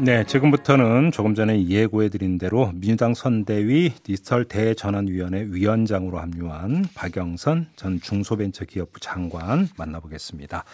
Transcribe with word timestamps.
네, 0.00 0.24
지금부터는 0.24 1.12
조금 1.12 1.34
전에 1.34 1.66
예고해드린 1.68 2.36
대로 2.36 2.72
민주당 2.74 3.14
선대위 3.14 3.90
디지털 4.02 4.44
대전환위원회 4.44 5.46
위원장으로 5.50 6.18
합류한 6.18 6.86
박영선 6.96 7.66
전 7.76 8.00
중소벤처기업부 8.00 9.00
장관 9.00 9.68
만나보겠습니다. 9.78 10.64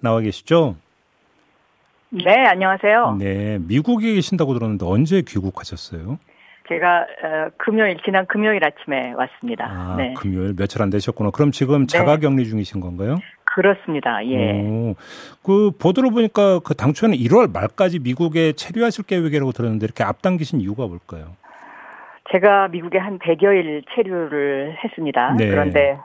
나와 0.00 0.20
계시죠? 0.20 0.76
네, 2.10 2.46
안녕하세요. 2.46 3.16
네, 3.18 3.58
미국에 3.58 4.14
계신다고 4.14 4.54
들었는데 4.54 4.86
언제 4.86 5.22
귀국하셨어요? 5.22 6.18
제가 6.68 7.00
어, 7.00 7.50
금요일 7.58 7.98
지난 8.04 8.24
금요일 8.26 8.64
아침에 8.64 9.12
왔습니다. 9.12 9.66
아, 9.68 9.96
네. 9.96 10.14
금요일 10.14 10.54
며칠 10.54 10.80
안 10.82 10.90
되셨구나. 10.90 11.30
그럼 11.30 11.50
지금 11.50 11.88
자가격리 11.88 12.48
중이신 12.48 12.80
건가요? 12.80 13.18
그렇습니다. 13.54 14.24
예. 14.26 14.62
오, 14.62 14.94
그 15.42 15.70
보도를 15.72 16.10
보니까 16.10 16.60
그 16.60 16.74
당초에는 16.74 17.16
1월 17.18 17.52
말까지 17.52 17.98
미국에 17.98 18.52
체류하실 18.52 19.06
계획이라고 19.06 19.52
들었는데 19.52 19.84
이렇게 19.84 20.04
앞당기신 20.04 20.60
이유가 20.60 20.86
뭘까요? 20.86 21.36
제가 22.32 22.68
미국에 22.68 22.98
한 22.98 23.18
100여일 23.18 23.82
체류를 23.94 24.76
했습니다. 24.84 25.34
네. 25.36 25.48
그런데 25.48 25.98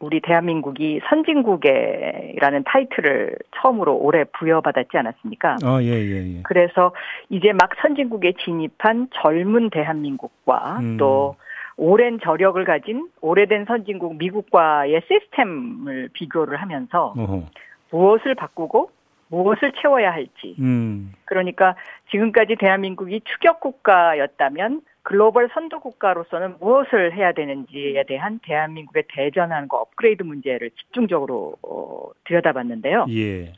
우리 0.00 0.20
대한민국이 0.20 1.00
선진국이라는 1.08 2.64
타이틀을 2.64 3.36
처음으로 3.56 3.96
올해 3.96 4.24
부여받았지 4.38 4.96
않았습니까? 4.96 5.56
아, 5.64 5.82
예, 5.82 5.88
예, 5.88 6.36
예. 6.36 6.42
그래서 6.44 6.94
이제 7.28 7.52
막 7.52 7.70
선진국에 7.82 8.34
진입한 8.44 9.08
젊은 9.12 9.70
대한민국과 9.70 10.78
음. 10.80 10.96
또 10.98 11.34
오랜 11.78 12.18
저력을 12.20 12.62
가진 12.64 13.08
오래된 13.20 13.64
선진국 13.64 14.16
미국과의 14.16 15.00
시스템을 15.06 16.10
비교를 16.12 16.60
하면서 16.60 17.14
어허. 17.16 17.44
무엇을 17.90 18.34
바꾸고 18.34 18.90
무엇을 19.28 19.72
채워야 19.80 20.10
할지 20.10 20.56
음. 20.58 21.12
그러니까 21.24 21.76
지금까지 22.10 22.56
대한민국이 22.56 23.20
추격 23.24 23.60
국가였다면 23.60 24.82
글로벌 25.02 25.48
선도 25.54 25.78
국가로서는 25.80 26.56
무엇을 26.58 27.14
해야 27.14 27.32
되는지에 27.32 28.04
대한 28.08 28.40
대한민국의 28.42 29.04
대전환과 29.08 29.76
업그레이드 29.76 30.22
문제를 30.22 30.70
집중적으로 30.70 31.54
어, 31.62 32.10
들여다봤는데요. 32.24 33.06
예. 33.10 33.52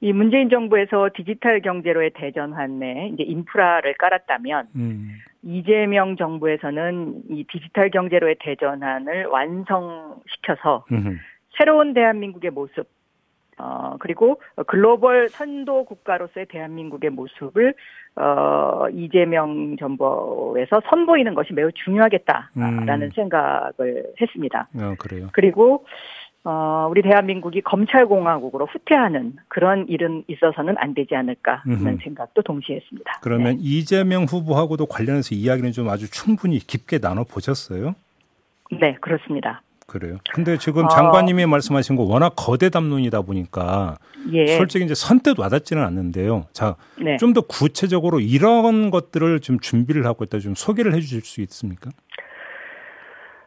이 0.00 0.12
문재인 0.12 0.48
정부에서 0.48 1.10
디지털 1.14 1.60
경제로의 1.60 2.10
대전환에 2.14 3.10
이제 3.14 3.22
인프라를 3.22 3.94
깔았다면 3.94 4.68
음. 4.74 5.12
이재명 5.42 6.16
정부에서는 6.16 7.22
이 7.30 7.44
디지털 7.50 7.90
경제로의 7.90 8.36
대전환을 8.40 9.26
완성시켜서 9.26 10.84
음흠. 10.90 11.16
새로운 11.58 11.92
대한민국의 11.94 12.50
모습, 12.50 12.88
어, 13.58 13.96
그리고 13.98 14.40
글로벌 14.66 15.28
선도 15.28 15.84
국가로서의 15.84 16.46
대한민국의 16.46 17.10
모습을, 17.10 17.74
어, 18.16 18.86
이재명 18.92 19.76
정부에서 19.76 20.80
선보이는 20.88 21.34
것이 21.34 21.52
매우 21.52 21.70
중요하겠다라는 21.72 23.02
음. 23.02 23.10
생각을 23.14 24.04
했습니다. 24.20 24.68
아, 24.78 24.94
그래요. 24.98 25.28
그리고, 25.32 25.84
어, 26.44 26.88
우리 26.90 27.02
대한민국이 27.02 27.60
검찰공화국으로 27.60 28.66
후퇴하는 28.66 29.36
그런 29.48 29.86
일은 29.88 30.24
있어서는 30.26 30.74
안 30.78 30.92
되지 30.92 31.14
않을까 31.14 31.62
하는. 31.66 31.98
생각도 32.02 32.42
동시에 32.42 32.76
했습니다. 32.76 33.20
그러면 33.22 33.58
이재명 33.60 34.24
후보하고도 34.24 34.86
관련해서 34.86 35.34
이야기는 35.36 35.70
좀 35.72 35.88
아주 35.88 36.10
충분히 36.10 36.58
깊게 36.58 36.98
나눠 36.98 37.22
보셨어요? 37.24 37.94
네, 38.72 38.78
네, 38.80 38.96
그렇습니다. 39.00 39.62
그래요. 39.86 40.16
근데 40.32 40.56
지금 40.56 40.86
어. 40.86 40.88
장관님이 40.88 41.46
말씀하신 41.46 41.96
거 41.96 42.02
워낙 42.04 42.32
거대 42.34 42.70
담론이다 42.70 43.22
보니까 43.22 43.98
예. 44.32 44.56
솔직히 44.56 44.84
이제 44.84 44.94
선뜻 44.94 45.38
와닿지는 45.38 45.82
않는데요. 45.82 46.46
자, 46.52 46.76
네. 46.98 47.18
좀더 47.18 47.42
구체적으로 47.42 48.18
이런 48.18 48.90
것들을 48.90 49.40
좀 49.40 49.60
준비를 49.60 50.06
하고 50.06 50.24
있다 50.24 50.38
좀 50.38 50.54
소개를 50.54 50.94
해 50.94 51.00
주실 51.00 51.20
수 51.20 51.40
있습니까? 51.42 51.90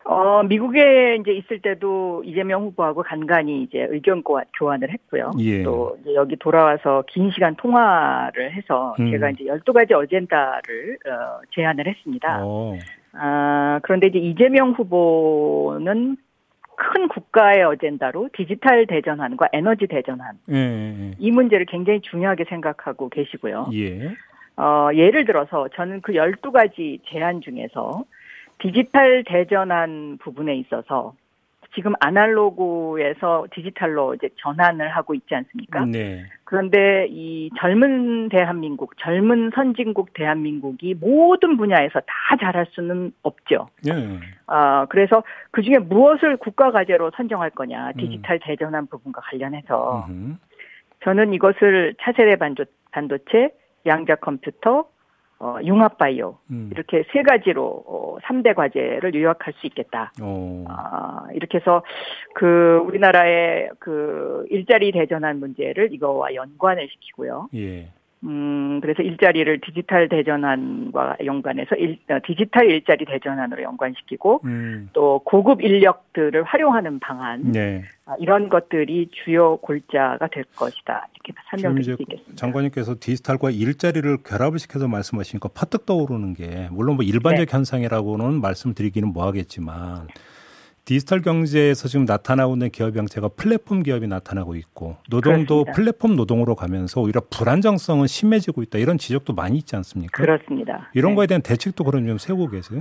어, 0.08 0.44
미국에 0.44 1.18
이제 1.20 1.32
있을 1.32 1.60
때도 1.62 2.24
이재명 2.26 2.62
후보하고 2.64 3.02
간간히 3.02 3.64
이제 3.64 3.88
의견 3.90 4.22
고- 4.22 4.40
교환을 4.58 4.92
했고요. 4.92 5.32
예. 5.40 5.64
또 5.64 5.98
여기 6.14 6.36
돌아와서 6.36 7.04
긴 7.08 7.32
시간 7.32 7.56
통화를 7.56 8.54
해서 8.54 8.96
음. 9.00 9.10
제가 9.10 9.32
이제 9.32 9.46
12가지 9.46 9.94
어젠다를 9.94 10.98
어, 11.08 11.40
제안을 11.56 11.88
했습니다. 11.88 12.40
어. 12.44 12.78
아, 13.14 13.80
그런데 13.82 14.08
이제 14.08 14.20
이재명 14.20 14.72
후보는 14.72 16.18
큰 16.78 17.08
국가의 17.08 17.64
어젠다로 17.64 18.30
디지털 18.34 18.86
대전환과 18.86 19.48
에너지 19.54 19.88
대전환 19.88 20.36
예, 20.52 20.56
예, 20.56 21.12
이 21.18 21.32
문제를 21.32 21.66
굉장히 21.66 22.02
중요하게 22.02 22.44
생각하고 22.50 23.10
계시고요. 23.10 23.68
예. 23.74 24.10
어, 24.58 24.90
예를 24.94 25.26
들어서 25.26 25.68
저는 25.76 26.02
그 26.02 26.14
12가지 26.14 27.00
제안 27.08 27.42
중에서 27.42 28.04
디지털 28.60 29.24
대전환 29.26 30.18
부분에 30.20 30.56
있어서 30.56 31.14
지금 31.76 31.94
아날로그에서 32.00 33.48
디지털로 33.52 34.16
이제 34.16 34.30
전환을 34.38 34.90
하고 34.90 35.14
있지 35.14 35.36
않습니까? 35.36 35.84
네. 35.86 36.24
그런데 36.46 37.06
이 37.10 37.50
젊은 37.60 38.30
대한민국, 38.30 38.98
젊은 38.98 39.52
선진국 39.54 40.14
대한민국이 40.14 40.94
모든 40.94 41.58
분야에서 41.58 42.00
다 42.00 42.38
잘할 42.40 42.68
수는 42.72 43.12
없죠. 43.24 43.68
예. 43.88 44.20
아, 44.48 44.86
그래서 44.86 45.22
그 45.52 45.62
중에 45.62 45.80
무엇을 45.80 46.38
국가 46.38 46.72
과제로 46.72 47.12
선정할 47.18 47.50
거냐, 47.50 47.92
디지털 47.94 48.40
대전환 48.40 48.88
부분과 48.88 49.22
관련해서 49.22 50.06
음흠. 50.10 50.36
저는 51.04 51.34
이것을 51.34 51.96
차세대 52.02 52.38
반도, 52.38 52.64
반도체, 52.92 53.54
양자 53.86 54.16
컴퓨터, 54.16 54.88
어, 55.40 55.57
융합 55.63 55.97
바이오 55.97 56.38
음. 56.51 56.69
이렇게 56.72 57.03
세 57.12 57.22
가지로 57.22 57.84
어, 57.85 58.18
3대 58.23 58.56
과제를 58.56 59.13
요약할 59.13 59.53
수 59.59 59.68
있겠다. 59.68 60.12
어. 60.22 60.63
아, 60.68 61.28
이렇게 61.34 61.57
해서 61.57 61.84
그 62.34 62.81
우리나라의 62.85 63.72
그 63.79 64.45
일자리 64.50 64.91
대전환 64.91 65.40
문제를 65.40 65.94
이거와 65.94 66.34
연관을 66.35 66.88
시키고요. 66.90 67.50
예. 67.56 67.90
음, 68.25 68.80
그래서 68.81 69.03
일자리를 69.03 69.62
디지털 69.62 70.09
대전환과 70.09 71.18
연관해서 71.25 71.75
일, 71.75 72.00
어, 72.09 72.18
디지털 72.25 72.69
일자리 72.69 73.06
대전환으로 73.06 73.62
연관시키고 73.62 74.41
음. 74.46 74.90
또 74.94 75.22
고급 75.24 75.62
인력들을 75.62 76.44
활용하는 76.44 77.00
방안 77.00 77.52
네. 77.52 77.84
아, 78.06 78.16
이런 78.19 78.50
것들이 78.50 79.09
주요 79.12 79.58
골자가 79.58 80.28
될 80.28 80.44
것이다 80.56 81.08
이렇게 81.13 81.34
설명드릴 81.52 81.96
수 81.96 82.02
있겠습니다. 82.02 82.36
장관님께서 82.36 82.96
디지털과 83.00 83.52
일자리를 83.52 84.18
결합을 84.24 84.57
시켜서 84.59 84.88
말씀하시니까 84.88 85.50
퍼뜩 85.53 85.86
떠오르는 85.86 86.34
게 86.34 86.68
물론 86.72 86.96
뭐 86.96 87.06
일반적 87.06 87.46
네. 87.46 87.52
현상이라고는 87.52 88.42
말씀드리기는 88.42 89.13
뭐하겠지만 89.13 90.07
디지털 90.86 91.22
경제에서 91.22 91.88
지금 91.88 92.06
나타나고 92.06 92.54
있는 92.54 92.70
기업 92.70 92.96
형태가 92.96 93.30
플랫폼 93.30 93.82
기업이 93.82 94.08
나타나고 94.08 94.56
있고 94.56 94.98
노동도 95.10 95.64
그렇습니다. 95.64 95.72
플랫폼 95.74 96.16
노동으로 96.16 96.56
가면서 96.56 97.02
오히려 97.02 97.22
불안정성은 97.32 98.06
심해지고 98.06 98.62
있다 98.62 98.78
이런 98.78 99.00
지적도 99.00 99.34
많이 99.34 99.58
있지 99.58 99.76
않습니까? 99.76 100.22
그렇습니다. 100.22 100.92
이런 100.94 101.12
네. 101.12 101.16
거에 101.16 101.28
대한 101.28 101.42
대책도 101.42 101.84
그럼 101.84 102.06
좀 102.06 102.20
세우고 102.20 102.50
계세요? 102.50 102.80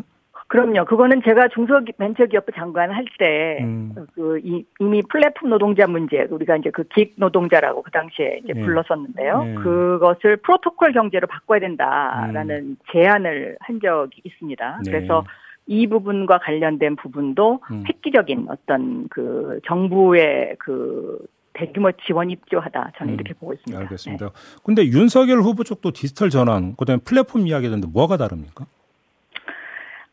그럼요. 0.49 0.85
그거는 0.85 1.23
제가 1.25 1.49
중소벤처기업부 1.49 2.53
장관 2.53 2.93
할 2.93 3.05
때, 3.19 3.59
음. 3.63 3.95
그, 4.15 4.39
이, 4.45 4.65
이미 4.79 5.03
플랫폼 5.09 5.49
노동자 5.49 5.87
문제, 5.87 6.27
우리가 6.31 6.57
이제 6.59 6.71
그 6.71 6.85
기획 6.95 7.15
노동자라고 7.17 7.83
그 7.83 7.91
당시에 7.91 8.41
이제 8.45 8.53
네. 8.53 8.61
불렀었는데요. 8.61 9.43
네. 9.43 9.55
그것을 9.55 10.37
프로토콜 10.37 10.93
경제로 10.93 11.27
바꿔야 11.27 11.61
된다라는 11.61 12.77
제안을 12.93 13.57
한 13.59 13.81
적이 13.81 14.21
있습니다. 14.23 14.81
네. 14.85 14.91
그래서 14.91 15.25
이 15.67 15.87
부분과 15.87 16.39
관련된 16.39 16.97
부분도 16.97 17.61
음. 17.71 17.85
획기적인 17.89 18.47
어떤 18.51 19.09
그 19.09 19.61
정부의 19.67 20.57
그 20.59 21.19
대규모 21.55 21.91
지원 22.05 22.31
입조하다. 22.31 22.93
저는 22.99 23.15
음. 23.15 23.15
이렇게 23.15 23.33
보고 23.35 23.53
있습니다. 23.55 23.79
네. 23.79 23.85
알겠습니다. 23.85 24.31
근데 24.63 24.85
윤석열 24.85 25.41
후보 25.41 25.65
쪽도 25.65 25.93
디지털 25.93 26.29
전환, 26.29 26.75
그다음에 26.77 27.01
플랫폼 27.05 27.47
이야기하는데 27.47 27.89
뭐가 27.93 28.17
다릅니까? 28.17 28.67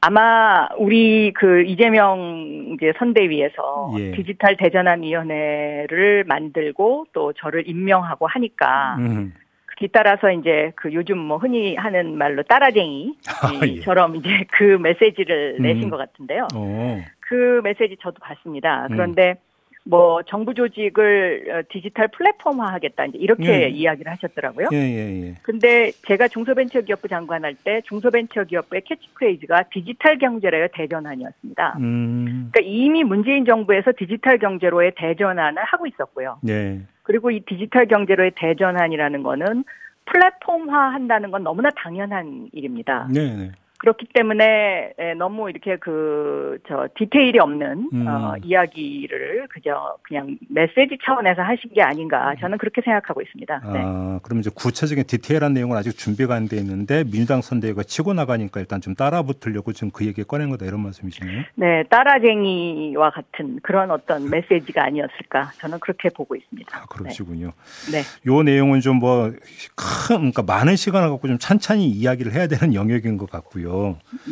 아마 0.03 0.68
우리 0.80 1.31
그 1.33 1.62
이재명 1.62 2.74
이제 2.74 2.92
선대위에서 2.97 3.94
예. 4.00 4.12
디지털 4.13 4.57
대전환 4.57 5.04
위원회를 5.04 6.24
만들고 6.27 7.06
또 7.13 7.33
저를 7.33 7.69
임명하고 7.69 8.25
하니까 8.25 8.95
음. 8.97 9.33
뒤따라서 9.81 10.31
이제 10.31 10.72
그 10.75 10.94
요즘 10.94 11.18
뭐 11.18 11.38
흔히 11.38 11.75
하는 11.75 12.18
말로 12.18 12.44
따라쟁이처럼 12.44 14.12
아, 14.12 14.16
예. 14.16 14.19
이제 14.19 14.45
그 14.51 14.78
메시지를 14.80 15.57
음. 15.60 15.63
내신 15.63 15.89
것 15.89 15.98
같은데요. 15.98 16.48
어. 16.54 17.01
그 17.19 17.62
메시지 17.63 17.98
저도 18.00 18.18
봤습니다. 18.22 18.83
음. 18.83 18.88
그런데 18.89 19.36
뭐 19.83 20.22
정부 20.24 20.54
조직을 20.54 21.45
어, 21.50 21.62
디지털 21.69 22.07
플랫폼화하겠다 22.10 23.06
이제 23.06 23.18
이렇게 23.18 23.63
예. 23.63 23.69
이야기를 23.69 24.12
하셨더라고요. 24.12 24.69
예, 24.74 24.78
예, 24.78 25.24
예. 25.24 25.36
근데 25.42 25.92
제가 26.07 26.28
중소벤처기업부 26.28 27.07
장관 27.07 27.44
할 27.44 27.56
때 27.63 27.81
중소벤처기업부의 27.86 28.83
캐치프레이즈가 28.86 29.63
디지털 29.72 30.18
경제로의 30.18 30.69
대전환이었습니다. 30.74 31.78
음. 31.80 32.50
그러니까 32.51 32.62
이미 32.63 33.04
문재인 33.04 33.45
정부에서 33.45 33.92
디지털 33.98 34.38
경제로의 34.39 34.94
대전환을 34.95 35.63
하고 35.63 35.86
있었고요. 35.88 36.39
네. 36.42 36.81
그리고 37.04 37.31
이 37.31 37.42
디지털 37.42 37.88
경제로의 37.88 38.31
대전환이라는 38.36 39.24
거는 39.24 39.63
플랫폼화 40.06 40.94
한다는 40.94 41.31
건 41.31 41.44
너무나 41.44 41.69
당연한 41.72 42.50
일입니다. 42.54 43.07
네, 43.12 43.36
네. 43.36 43.51
그렇기 43.81 44.07
때문에 44.13 44.94
에, 45.00 45.13
너무 45.16 45.50
이렇게 45.50 45.78
그 45.78 46.60
저 46.68 46.88
디테일이 46.95 47.39
없는 47.39 47.89
음. 47.94 48.07
어, 48.07 48.36
이야기를 48.44 49.48
그저 49.50 49.98
그냥 50.04 50.38
메시지 50.50 50.98
차원에서 51.04 51.42
하신 51.42 51.72
게 51.74 51.81
아닌가 51.81 52.33
저는 52.39 52.57
그렇게 52.60 52.81
생각하고 52.81 53.22
있습니다. 53.22 53.62
네. 53.74 53.81
아, 53.83 54.19
그럼 54.22 54.39
이제 54.39 54.51
구체적인 54.54 55.06
디테일한 55.07 55.54
내용은 55.54 55.75
아직 55.78 55.98
준비가 55.98 56.36
안 56.36 56.48
돼 56.48 56.57
있는데 56.57 57.04
민주당 57.06 57.42
선대위가 57.42 57.83
치고 57.83 58.13
나가니까 58.13 58.60
일단 58.60 58.81
좀 58.81 58.94
따라 58.95 59.22
붙으려고 59.24 59.72
지금 59.74 59.89
그 59.92 60.06
얘기 60.06 60.24
꺼낸 60.24 60.50
거다 60.50 60.66
이런 60.66 60.81
말씀이시네요. 60.81 61.44
네, 61.56 61.83
따라쟁이와 61.89 63.12
같은 63.12 63.60
그런 63.63 63.89
어떤 63.92 64.30
메시지가 64.30 64.83
아니었을까 64.83 65.51
저는 65.60 65.80
그렇게 65.80 66.10
보고 66.10 66.36
있습니다. 66.36 66.78
아, 66.78 66.86
그러시군요. 66.88 67.54
네. 67.92 68.01
요 68.28 68.44
내용은 68.44 68.80
좀 68.81 69.01
뭐 69.01 69.31
큰, 69.75 70.18
그러니까 70.18 70.44
많은 70.44 70.75
시간을 70.75 71.10
갖고 71.10 71.28
좀 71.28 71.39
찬찬히 71.39 71.88
이야기를 71.88 72.33
해야 72.33 72.45
되는 72.48 72.75
영역인 72.75 73.18
것 73.18 73.30
같고요. 73.31 73.70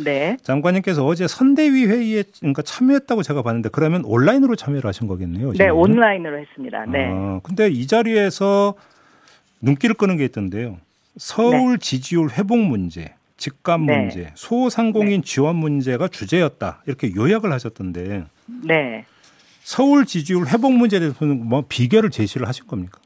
네. 0.04 0.36
장관님께서 0.42 1.04
어제 1.04 1.26
선대위 1.26 1.86
회의에 1.86 2.24
그러니까 2.38 2.62
참여했다고 2.62 3.22
제가 3.22 3.42
봤는데 3.42 3.70
그러면 3.72 4.04
온라인으로 4.04 4.56
참여를 4.56 4.86
하신 4.88 5.06
거겠네요. 5.06 5.52
네? 5.52 5.68
온라인으로 5.68 6.38
했습니다. 6.38 6.86
네. 6.86 7.10
아, 7.12 7.40
근데 7.42 7.68
이 7.68 7.86
자리에서 7.86 8.74
눈길을 9.60 9.94
끄는 9.94 10.16
게 10.16 10.24
있던데요. 10.24 10.78
서울 11.16 11.78
지지율 11.78 12.30
회복 12.30 12.58
문제, 12.58 13.14
집값 13.36 13.80
네. 13.80 13.96
문제, 13.96 14.30
소상공인 14.34 15.22
지원 15.22 15.56
문제가 15.56 16.08
주제였다. 16.08 16.82
이렇게 16.86 17.12
요약을 17.14 17.52
하셨던데 17.52 18.24
네. 18.64 19.04
서울 19.62 20.06
지지율 20.06 20.46
회복 20.46 20.72
문제에 20.72 21.00
대해서는 21.00 21.46
뭐 21.46 21.64
비결을 21.68 22.10
제시를 22.10 22.48
하신 22.48 22.66
겁니까? 22.66 23.00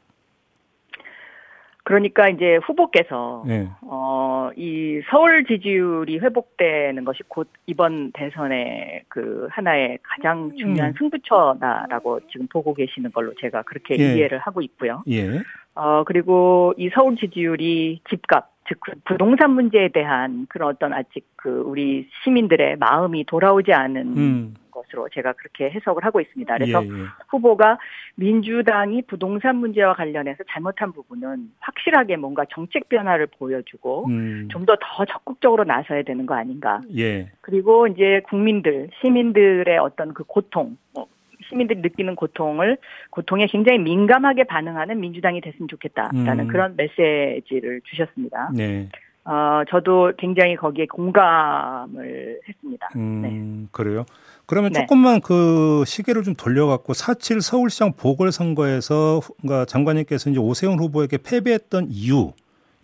그러니까 1.85 2.29
이제 2.29 2.57
후보께서 2.65 3.43
네. 3.45 3.69
어, 3.81 4.49
이 4.55 5.01
서울 5.11 5.45
지지율이 5.45 6.17
회복되는 6.17 7.05
것이 7.05 7.21
곧 7.27 7.47
이번 7.67 8.11
대선의 8.11 9.03
그 9.07 9.47
하나의 9.51 9.99
가장 10.01 10.51
중요한 10.57 10.91
음. 10.91 10.93
승부처다라고 10.97 12.21
지금 12.31 12.47
보고 12.47 12.73
계시는 12.73 13.11
걸로 13.11 13.33
제가 13.39 13.61
그렇게 13.61 13.97
예. 13.99 14.15
이해를 14.15 14.39
하고 14.39 14.61
있고요. 14.61 15.03
예. 15.09 15.41
어, 15.75 16.03
그리고 16.05 16.73
이 16.75 16.89
서울 16.89 17.17
지지율이 17.17 18.01
집값, 18.09 18.49
즉, 18.67 18.79
그 18.81 18.93
부동산 19.05 19.51
문제에 19.51 19.89
대한 19.89 20.45
그런 20.49 20.69
어떤 20.69 20.93
아직 20.93 21.25
그 21.35 21.49
우리 21.49 22.09
시민들의 22.23 22.77
마음이 22.77 23.25
돌아오지 23.25 23.73
않은 23.73 24.17
음. 24.17 24.55
것으로 24.75 25.07
제가 25.13 25.33
그렇게 25.33 25.69
해석을 25.69 26.03
하고 26.03 26.19
있습니다. 26.19 26.53
그래서 26.53 26.83
예, 26.83 26.87
예. 26.87 27.05
후보가 27.29 27.77
민주당이 28.15 29.03
부동산 29.03 29.55
문제와 29.57 29.93
관련해서 29.93 30.43
잘못한 30.49 30.91
부분은 30.91 31.51
확실하게 31.59 32.17
뭔가 32.17 32.43
정책 32.51 32.89
변화를 32.89 33.27
보여주고 33.27 34.07
음. 34.07 34.47
좀더 34.51 34.75
더 34.81 35.05
적극적으로 35.05 35.63
나서야 35.63 36.03
되는 36.03 36.25
거 36.25 36.35
아닌가. 36.35 36.81
예. 36.97 37.31
그리고 37.41 37.87
이제 37.87 38.21
국민들, 38.25 38.89
시민들의 39.01 39.77
어떤 39.77 40.13
그 40.13 40.23
고통, 40.23 40.77
뭐 40.93 41.07
시민들이 41.49 41.79
느끼는 41.81 42.15
고통을 42.15 42.77
고통에 43.09 43.47
굉장히 43.47 43.79
민감하게 43.79 44.45
반응하는 44.45 44.99
민주당이 44.99 45.41
됐으면 45.41 45.67
좋겠다라는 45.67 46.39
음. 46.45 46.47
그런 46.47 46.75
메시지를 46.75 47.81
주셨습니다. 47.83 48.49
네. 48.53 48.89
어, 49.25 49.63
저도 49.69 50.13
굉장히 50.17 50.55
거기에 50.55 50.85
공감을 50.85 52.39
했습니다. 52.47 52.87
음, 52.95 53.21
네. 53.21 53.67
그래요. 53.71 54.05
그러면 54.45 54.71
네. 54.71 54.81
조금만 54.81 55.19
그 55.21 55.83
시계를 55.87 56.21
좀 56.23 56.35
돌려갖고 56.35 56.93
4.7 56.93 57.41
서울시장 57.41 57.93
보궐선거에서 57.93 59.19
후- 59.23 59.33
그러니까 59.41 59.65
장관님께서 59.65 60.29
이제 60.29 60.39
오세훈 60.39 60.77
후보에게 60.79 61.17
패배했던 61.17 61.87
이유 61.89 62.33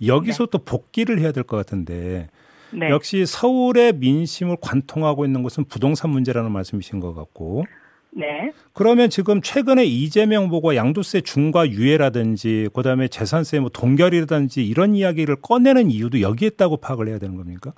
여기서 0.05 0.47
또 0.47 0.57
복귀를 0.57 1.19
해야 1.19 1.31
될 1.31 1.43
것 1.43 1.57
같은데 1.57 2.27
네. 2.73 2.89
역시 2.89 3.25
서울의 3.27 3.93
민심을 3.97 4.57
관통하고 4.61 5.25
있는 5.25 5.43
것은 5.43 5.65
부동산 5.65 6.09
문제라는 6.09 6.51
말씀이신 6.51 6.99
것 6.99 7.13
같고 7.13 7.65
네. 8.13 8.51
그러면 8.73 9.09
지금 9.09 9.41
최근에 9.41 9.85
이재명 9.85 10.45
후보가 10.45 10.75
양도세 10.75 11.21
중과 11.21 11.69
유예라든지 11.69 12.69
그다음에 12.73 13.07
재산세 13.07 13.59
뭐 13.59 13.69
동결이라든지 13.69 14.65
이런 14.65 14.95
이야기를 14.95 15.37
꺼내는 15.41 15.89
이유도 15.89 16.21
여기에 16.21 16.49
있다고 16.49 16.77
파악을 16.77 17.07
해야 17.07 17.19
되는 17.19 17.37
겁니까? 17.37 17.71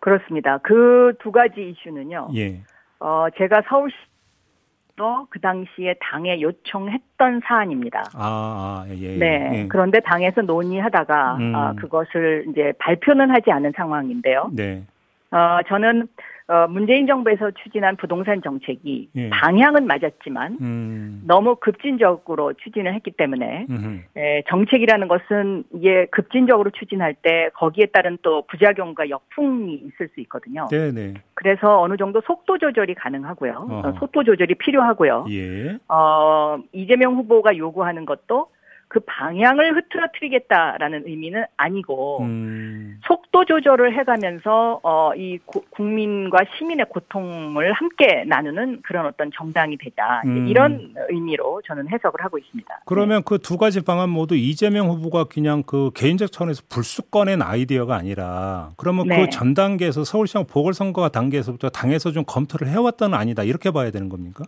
그렇습니다. 0.00 0.58
그 0.58 0.96
두 1.20 1.32
가지 1.32 1.70
이슈는요. 1.70 2.28
예. 2.36 2.62
어, 3.00 3.26
제가 3.36 3.62
서울시도 3.68 5.26
그 5.30 5.40
당시에 5.40 5.96
당에 6.00 6.40
요청했던 6.40 7.40
사안입니다. 7.44 8.04
아, 8.14 8.84
아 8.84 8.86
예. 8.90 9.16
네. 9.16 9.50
예. 9.54 9.66
그런데 9.68 10.00
당에서 10.00 10.42
논의하다가 10.42 11.36
음. 11.36 11.54
아, 11.54 11.74
그것을 11.74 12.46
이제 12.48 12.72
발표는 12.78 13.30
하지 13.30 13.50
않은 13.50 13.72
상황인데요. 13.76 14.50
네. 14.52 14.84
어, 15.30 15.58
저는 15.68 16.08
어, 16.48 16.68
문재인 16.68 17.08
정부에서 17.08 17.50
추진한 17.62 17.96
부동산 17.96 18.40
정책이 18.40 19.10
예. 19.16 19.30
방향은 19.30 19.86
맞았지만 19.86 20.58
음. 20.60 21.22
너무 21.26 21.56
급진적으로 21.56 22.52
추진을 22.52 22.94
했기 22.94 23.10
때문에 23.10 23.66
음흠. 23.68 24.00
에, 24.16 24.42
정책이라는 24.48 25.08
것은 25.08 25.64
이게 25.74 26.06
급진적으로 26.12 26.70
추진할 26.70 27.14
때 27.14 27.50
거기에 27.54 27.86
따른 27.86 28.16
또 28.22 28.46
부작용과 28.46 29.10
역풍이 29.10 29.74
있을 29.74 30.08
수 30.14 30.20
있거든요. 30.20 30.68
네네. 30.70 31.14
그래서 31.34 31.80
어느 31.80 31.96
정도 31.96 32.20
속도 32.24 32.58
조절이 32.58 32.94
가능하고요. 32.94 33.66
어허. 33.68 33.88
어, 33.88 33.92
속도 33.98 34.22
조절이 34.22 34.54
필요하고요. 34.54 35.26
예. 35.30 35.78
어, 35.88 36.58
이재명 36.72 37.16
후보가 37.16 37.56
요구하는 37.56 38.06
것도 38.06 38.50
그 38.88 39.00
방향을 39.00 39.76
흐트러뜨리겠다라는 39.76 41.04
의미는 41.06 41.44
아니고 41.56 42.22
음. 42.22 43.00
속도 43.04 43.44
조절을 43.44 43.98
해가면서 43.98 44.80
어, 44.82 45.12
이 45.16 45.38
고- 45.44 45.64
국민과 45.70 46.38
시민의 46.56 46.86
고통을 46.88 47.72
함께 47.72 48.24
나누는 48.26 48.82
그런 48.82 49.06
어떤 49.06 49.30
정당이 49.34 49.76
되자 49.78 50.22
음. 50.24 50.46
이런 50.46 50.94
의미로 51.08 51.60
저는 51.66 51.88
해석을 51.88 52.22
하고 52.22 52.38
있습니다. 52.38 52.82
그러면 52.86 53.22
그두 53.24 53.58
가지 53.58 53.84
방안 53.84 54.08
모두 54.08 54.36
이재명 54.36 54.88
후보가 54.88 55.24
그냥 55.24 55.64
그 55.66 55.90
개인적 55.94 56.30
차원에서 56.30 56.62
불쑥 56.68 57.10
꺼낸 57.10 57.42
아이디어가 57.42 57.96
아니라 57.96 58.70
그러면 58.76 59.08
네. 59.08 59.20
그전 59.20 59.54
단계에서 59.54 60.04
서울시장 60.04 60.44
보궐선거 60.46 61.08
단계에서부터 61.08 61.70
당에서 61.70 62.12
좀 62.12 62.22
검토를 62.24 62.68
해왔다는 62.68 63.18
아니다 63.18 63.42
이렇게 63.42 63.72
봐야 63.72 63.90
되는 63.90 64.08
겁니까? 64.08 64.44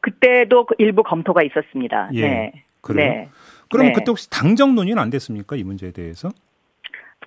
그때도 0.00 0.66
그 0.66 0.74
일부 0.78 1.02
검토가 1.04 1.42
있었습니다. 1.44 2.10
예. 2.14 2.22
네. 2.22 2.52
그래요? 2.80 3.10
네. 3.10 3.28
그러면 3.70 3.92
네. 3.92 3.98
그때 3.98 4.10
혹시 4.10 4.28
당정 4.30 4.74
논의는 4.74 5.00
안 5.00 5.10
됐습니까? 5.10 5.56
이 5.56 5.64
문제에 5.64 5.90
대해서? 5.90 6.30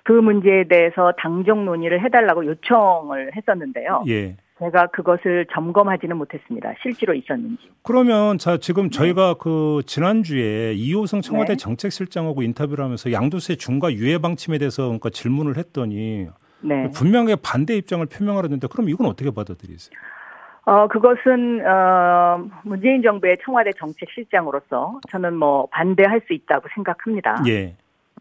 그 0.04 0.12
문제에 0.12 0.64
대해서 0.64 1.12
당정 1.18 1.64
논의를 1.64 2.04
해달라고 2.04 2.44
요청을 2.46 3.36
했었는데요. 3.36 4.04
예. 4.08 4.36
제가 4.58 4.88
그것을 4.88 5.46
점검하지는 5.52 6.16
못했습니다. 6.16 6.72
실제로 6.82 7.14
있었는지. 7.14 7.70
그러면 7.82 8.38
자 8.38 8.58
지금 8.58 8.90
저희가 8.90 9.34
그 9.34 9.82
지난주에 9.86 10.74
이호성 10.74 11.20
청와대 11.20 11.54
네. 11.54 11.56
정책실장하고 11.56 12.42
인터뷰를 12.42 12.84
하면서 12.84 13.10
양도세 13.10 13.56
중과 13.56 13.92
유예 13.92 14.18
방침에 14.18 14.58
대해서 14.58 14.84
그러니까 14.84 15.10
질문을 15.10 15.56
했더니 15.56 16.28
네. 16.60 16.90
분명히 16.94 17.34
반대 17.34 17.76
입장을 17.76 18.04
표명하려는데 18.06 18.68
그럼 18.68 18.88
이건 18.88 19.08
어떻게 19.08 19.30
받아들이세요? 19.30 19.90
어, 20.64 20.86
그것은, 20.86 21.66
어, 21.66 22.44
문재인 22.62 23.02
정부의 23.02 23.36
청와대 23.44 23.70
정책 23.76 24.08
실장으로서 24.10 25.00
저는 25.10 25.36
뭐 25.36 25.66
반대할 25.72 26.20
수 26.26 26.32
있다고 26.32 26.68
생각합니다. 26.74 27.42
예. 27.48 27.74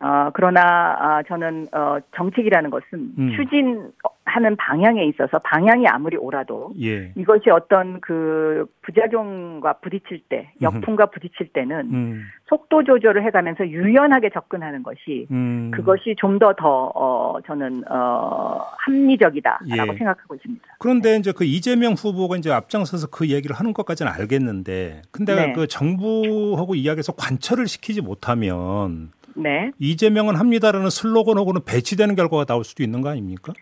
어, 0.04 0.32
그러나, 0.34 0.62
아, 1.00 1.24
저는, 1.28 1.68
어, 1.72 1.98
정책이라는 2.16 2.72
것은 2.72 2.86
음. 3.20 3.32
추진하는 3.36 4.56
방향에 4.58 5.06
있어서 5.06 5.38
방향이 5.44 5.88
아무리 5.88 6.18
옳아도 6.18 6.74
예. 6.82 7.12
이것이 7.16 7.52
어떤 7.52 8.02
그 8.02 8.66
부작용과 8.82 9.74
부딪힐 9.74 10.24
때, 10.28 10.52
역풍과 10.60 11.08
부딪힐 11.12 11.50
때는 11.54 11.94
음. 11.94 12.24
속도 12.48 12.84
조절을 12.84 13.24
해가면서 13.26 13.68
유연하게 13.68 14.32
접근하는 14.32 14.82
것이 14.82 15.28
음. 15.30 15.70
그것이 15.72 16.16
좀 16.18 16.40
더 16.40 16.54
더, 16.54 16.92
어, 16.96 17.38
저는, 17.46 17.84
어, 17.88 18.66
합리적이다라고 18.78 19.94
예. 19.94 19.98
생각하고 19.98 20.34
있습니다. 20.34 20.66
그런데 20.80 21.18
이제 21.18 21.32
그 21.32 21.44
이재명 21.44 21.94
후보가 21.94 22.38
이제 22.38 22.52
앞장서서 22.52 23.08
그 23.12 23.30
얘기를 23.30 23.56
하는 23.56 23.72
것까지는 23.74 24.12
알겠는데, 24.12 25.04
근데 25.12 25.36
네. 25.36 25.54
그 25.54 25.68
정부하고 25.68 26.74
이야기해서 26.74 27.12
관철을 27.14 27.68
시키지 27.68 28.02
못하면 28.02 29.12
네. 29.36 29.72
이재명은 29.80 30.36
합니다라는 30.36 30.90
슬로건하고는 30.90 31.62
배치되는 31.66 32.16
결과가 32.16 32.46
나올 32.46 32.64
수도 32.64 32.84
있는 32.84 33.02
거 33.02 33.10
아닙니까? 33.10 33.54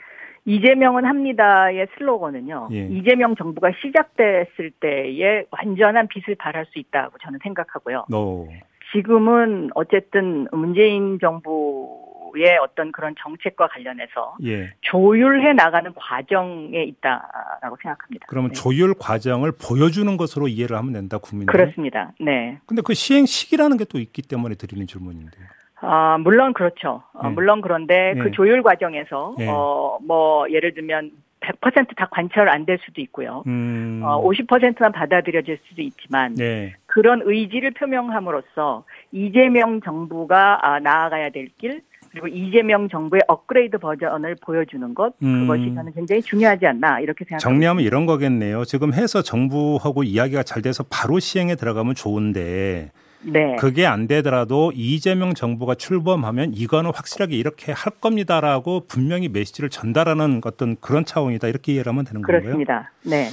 이재명은 0.46 1.06
합니다의 1.06 1.88
슬로건은요. 1.98 2.70
예. 2.72 2.88
이재명 2.88 3.36
정부가 3.36 3.72
시작됐을 3.82 4.72
때에 4.80 5.44
완전한 5.52 6.08
빛을 6.08 6.36
발할 6.38 6.66
수 6.72 6.80
있다고 6.80 7.18
저는 7.22 7.40
생각하고요. 7.44 8.06
너 8.10 8.48
지금은 8.94 9.70
어쨌든 9.76 10.48
문재인 10.52 11.20
정부의 11.20 12.58
어떤 12.64 12.92
그런 12.92 13.14
정책과 13.20 13.68
관련해서 13.68 14.38
예. 14.46 14.72
조율해 14.82 15.54
나가는 15.54 15.94
과정에 15.94 16.84
있다라고 16.84 17.78
생각합니다. 17.82 18.26
그러면 18.30 18.52
네. 18.52 18.60
조율 18.60 18.96
과정을 18.98 19.52
보여주는 19.52 20.18
것으로 20.18 20.48
이해를 20.48 20.76
하면 20.78 20.94
된다 20.94 21.20
국민들. 21.20 21.52
그렇습니다. 21.52 22.14
네. 22.20 22.58
근데 22.66 22.82
그 22.84 22.96
시행 22.96 23.26
시기라는 23.28 23.78
게 23.78 23.86
또 23.86 24.00
있기 24.00 24.22
때문에 24.24 24.56
드리는 24.56 24.88
질문인데요. 24.88 25.46
아, 25.82 26.18
물론 26.20 26.54
그렇죠. 26.54 27.04
어, 27.14 27.28
네. 27.30 27.34
물론 27.34 27.62
그런데 27.62 28.14
네. 28.16 28.22
그 28.22 28.32
조율 28.32 28.62
과정에서 28.64 29.36
네. 29.38 29.48
어, 29.50 29.98
뭐 30.06 30.50
예를 30.52 30.74
들면 30.74 31.12
100%다 31.42 32.10
관철 32.12 32.50
안 32.50 32.66
될 32.66 32.80
수도 32.84 33.00
있고요. 33.02 33.44
음. 33.48 34.02
어, 34.04 34.22
50%만 34.22 34.92
받아들여질 34.92 35.58
수도 35.70 35.82
있지만 35.82 36.34
네. 36.36 36.74
그런 36.86 37.22
의지를 37.24 37.72
표명함으로써 37.72 38.84
이재명 39.12 39.80
정부가 39.82 40.60
아, 40.68 40.80
나아가야 40.80 41.30
될 41.30 41.48
길 41.58 41.82
그리고 42.12 42.28
이재명 42.28 42.90
정부의 42.90 43.22
업그레이드 43.28 43.78
버전을 43.78 44.36
보여주는 44.42 44.94
것 44.96 45.14
음. 45.22 45.42
그것이 45.42 45.74
저는 45.76 45.94
굉장히 45.94 46.22
중요하지 46.24 46.66
않나 46.66 47.00
이렇게 47.02 47.24
생각합니다. 47.24 47.38
정리하면 47.48 47.84
이런 47.84 48.06
거겠네요. 48.08 48.66
지금 48.66 48.94
해서 48.94 49.22
정부하고 49.22 50.02
이야기가 50.04 50.42
잘 50.44 50.62
돼서 50.64 50.84
바로 50.90 51.20
시행에 51.20 51.54
들어가면 51.56 51.94
좋은데 51.96 52.90
네. 53.22 53.56
그게 53.58 53.86
안 53.86 54.08
되더라도 54.08 54.72
이재명 54.74 55.34
정부가 55.34 55.76
출범하면 55.76 56.54
이거는 56.54 56.92
확실하게 56.94 57.36
이렇게 57.36 57.72
할 57.72 57.92
겁니다라고 58.00 58.86
분명히 58.88 59.28
메시지를 59.28 59.70
전달하는 59.70 60.42
어떤 60.46 60.78
그런 60.80 61.06
차원이다 61.06 61.48
이렇게 61.48 61.74
이해를 61.74 61.92
하면 61.92 62.06
되는 62.06 62.22
건가요? 62.22 62.42
그렇습니다. 62.42 62.92
네. 63.04 63.30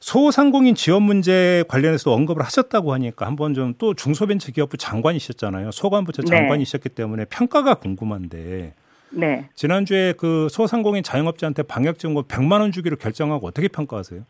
소상공인 0.00 0.74
지원 0.74 1.02
문제 1.02 1.64
관련해서 1.68 2.12
언급을 2.12 2.42
하셨다고 2.44 2.92
하니까 2.92 3.26
한번 3.26 3.54
좀 3.54 3.74
또 3.78 3.94
중소벤처기업부 3.94 4.76
장관이셨잖아요. 4.76 5.70
소관부처 5.72 6.22
네. 6.22 6.28
장관이셨기 6.36 6.90
때문에 6.90 7.24
평가가 7.26 7.74
궁금한데 7.74 8.74
네. 9.10 9.48
지난주에 9.54 10.14
그 10.16 10.48
소상공인 10.50 11.02
자영업자한테 11.02 11.62
방역 11.64 11.98
지원금 11.98 12.22
100만 12.24 12.60
원 12.60 12.72
주기로 12.72 12.96
결정하고 12.96 13.46
어떻게 13.46 13.68
평가하세요? 13.68 14.22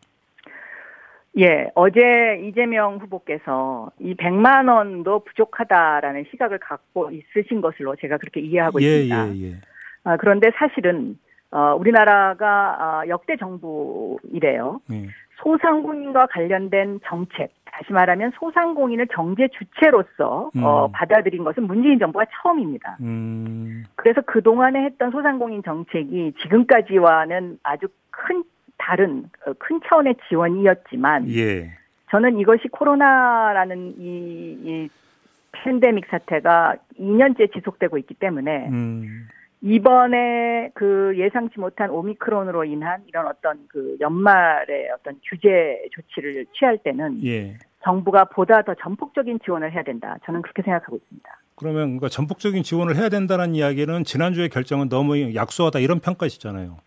예, 1.39 1.69
어제 1.75 2.41
이재명 2.43 2.97
후보께서 2.97 3.91
이 3.99 4.13
100만 4.15 4.69
원도 4.69 5.23
부족하다라는 5.25 6.25
시각을 6.31 6.59
갖고 6.59 7.11
있으신 7.11 7.61
것으로 7.61 7.95
제가 7.95 8.17
그렇게 8.17 8.41
이해하고 8.41 8.81
예, 8.81 9.03
있습니다. 9.03 9.35
예, 9.35 9.51
예. 9.51 9.53
아, 10.03 10.17
그런데 10.17 10.51
사실은 10.55 11.17
어, 11.51 11.75
우리나라가 11.79 13.01
아, 13.01 13.07
역대 13.07 13.37
정부이래요. 13.37 14.81
예. 14.91 15.07
소상공인과 15.41 16.27
관련된 16.27 16.99
정책, 17.05 17.51
다시 17.65 17.93
말하면 17.93 18.31
소상공인을 18.35 19.07
정제 19.13 19.47
주체로서 19.57 20.51
어, 20.61 20.85
음. 20.85 20.91
받아들인 20.91 21.45
것은 21.45 21.63
문재인 21.63 21.97
정부가 21.97 22.25
처음입니다. 22.41 22.97
음, 23.01 23.85
그래서 23.95 24.21
그동안에 24.21 24.83
했던 24.83 25.11
소상공인 25.11 25.63
정책이 25.63 26.33
지금까지와는 26.41 27.59
아주 27.63 27.87
큰 28.11 28.43
다른 28.89 29.25
어, 29.45 29.53
큰 29.59 29.79
차원의 29.87 30.15
지원이었지만 30.27 31.29
예. 31.29 31.71
저는 32.09 32.39
이것이 32.39 32.67
코로나라는 32.69 33.93
이, 33.99 34.57
이 34.63 34.89
팬데믹 35.51 36.07
사태가 36.09 36.77
2년째 36.99 37.53
지속되고 37.53 37.99
있기 37.99 38.15
때문에 38.15 38.67
음, 38.69 39.27
이번에 39.61 40.71
그 40.73 41.13
예상치 41.17 41.59
못한 41.59 41.91
오미크론으로 41.91 42.63
인한 42.63 43.03
이런 43.07 43.27
어떤 43.27 43.59
그 43.67 43.95
연말의 43.99 44.89
어떤 44.95 45.19
규제 45.29 45.83
조치를 45.91 46.47
취할 46.57 46.79
때는 46.79 47.23
예. 47.23 47.59
정부가 47.83 48.25
보다 48.25 48.63
더 48.63 48.73
전폭적인 48.73 49.39
지원을 49.45 49.71
해야 49.71 49.83
된다. 49.83 50.17
저는 50.25 50.41
그렇게 50.41 50.63
생각하고 50.63 50.97
있습니다. 50.97 51.29
그러면 51.55 51.81
그러니까 51.89 52.09
전폭적인 52.09 52.63
지원을 52.63 52.95
해야 52.95 53.09
된다는 53.09 53.53
이야기는 53.53 54.03
지난주의 54.05 54.49
결정은 54.49 54.89
너무 54.89 55.35
약소하다 55.35 55.77
이런 55.79 55.99
평가시잖아요. 55.99 56.77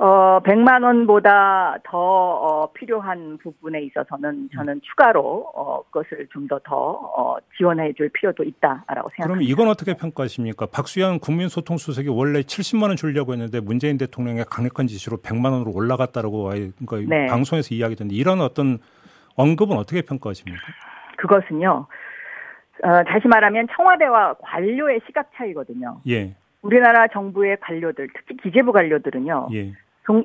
어, 0.00 0.40
100만 0.44 0.84
원보다 0.84 1.76
더 1.82 1.98
어, 1.98 2.72
필요한 2.72 3.36
부분에 3.38 3.82
있어서는 3.82 4.48
저는 4.54 4.80
추가로 4.82 5.50
어, 5.54 5.82
그것을 5.90 6.28
좀더더 6.32 6.76
어, 6.76 7.36
지원해 7.56 7.92
줄 7.94 8.08
필요도 8.08 8.44
있다라고 8.44 9.08
생각합니다. 9.10 9.26
그럼 9.26 9.42
이건 9.42 9.66
어떻게 9.68 9.94
평가하십니까? 9.94 10.66
박수현 10.66 11.18
국민소통수석이 11.18 12.10
원래 12.10 12.42
70만 12.42 12.84
원 12.84 12.96
주려고 12.96 13.32
했는데 13.32 13.58
문재인 13.58 13.98
대통령의 13.98 14.44
강력한 14.48 14.86
지시로 14.86 15.16
100만 15.16 15.50
원으로 15.50 15.72
올라갔다라고 15.74 16.44
그러니까 16.44 16.96
네. 17.08 17.26
방송에서 17.26 17.74
이야기했는데 17.74 18.14
이런 18.14 18.40
어떤 18.40 18.78
언급은 19.34 19.76
어떻게 19.76 20.02
평가하십니까? 20.02 20.62
그것은요. 21.16 21.86
어, 22.84 23.04
다시 23.04 23.26
말하면 23.26 23.66
청와대와 23.74 24.34
관료의 24.34 25.00
시각 25.06 25.28
차이거든요. 25.34 26.00
예, 26.08 26.36
우리나라 26.62 27.08
정부의 27.08 27.56
관료들, 27.60 28.08
특히 28.14 28.36
기재부 28.36 28.70
관료들은요. 28.70 29.48
예, 29.52 29.64
동- 29.64 29.74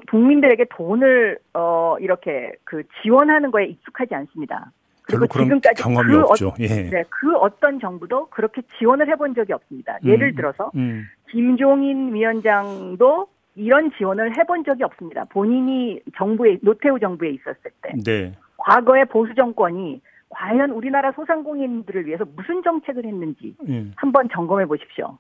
국민들에게 0.07 0.65
돈을 0.69 1.39
어, 1.53 1.97
이렇게 1.99 2.53
그 2.63 2.83
지원하는 3.01 3.51
거에 3.51 3.65
익숙하지 3.65 4.15
않습니다. 4.15 4.71
그리고 5.03 5.27
지금까지 5.27 5.83
경험이 5.83 6.13
그, 6.13 6.19
어, 6.19 6.23
없죠. 6.29 6.53
예, 6.59 6.67
네, 6.67 7.03
그 7.09 7.35
어떤 7.35 7.79
정부도 7.79 8.27
그렇게 8.27 8.61
지원을 8.77 9.09
해본 9.09 9.35
적이 9.35 9.53
없습니다. 9.53 9.97
예를 10.05 10.29
음, 10.29 10.35
들어서 10.35 10.71
음, 10.75 11.03
김종인 11.29 12.13
위원장도 12.13 13.27
이런 13.55 13.91
지원을 13.97 14.37
해본 14.37 14.63
적이 14.63 14.85
없습니다. 14.85 15.25
본인이 15.29 15.99
정부에 16.17 16.57
노태우 16.61 16.99
정부에 16.99 17.31
있었을 17.31 17.71
때 17.81 17.93
네, 18.05 18.33
과거의 18.57 19.05
보수 19.05 19.35
정권이 19.35 20.01
과연 20.29 20.71
우리나라 20.71 21.11
소상공인들을 21.11 22.07
위해서 22.07 22.25
무슨 22.35 22.63
정책을 22.63 23.05
했는지 23.05 23.55
예, 23.67 23.85
한번 23.97 24.29
점검해 24.31 24.65
보십시오. 24.65 25.17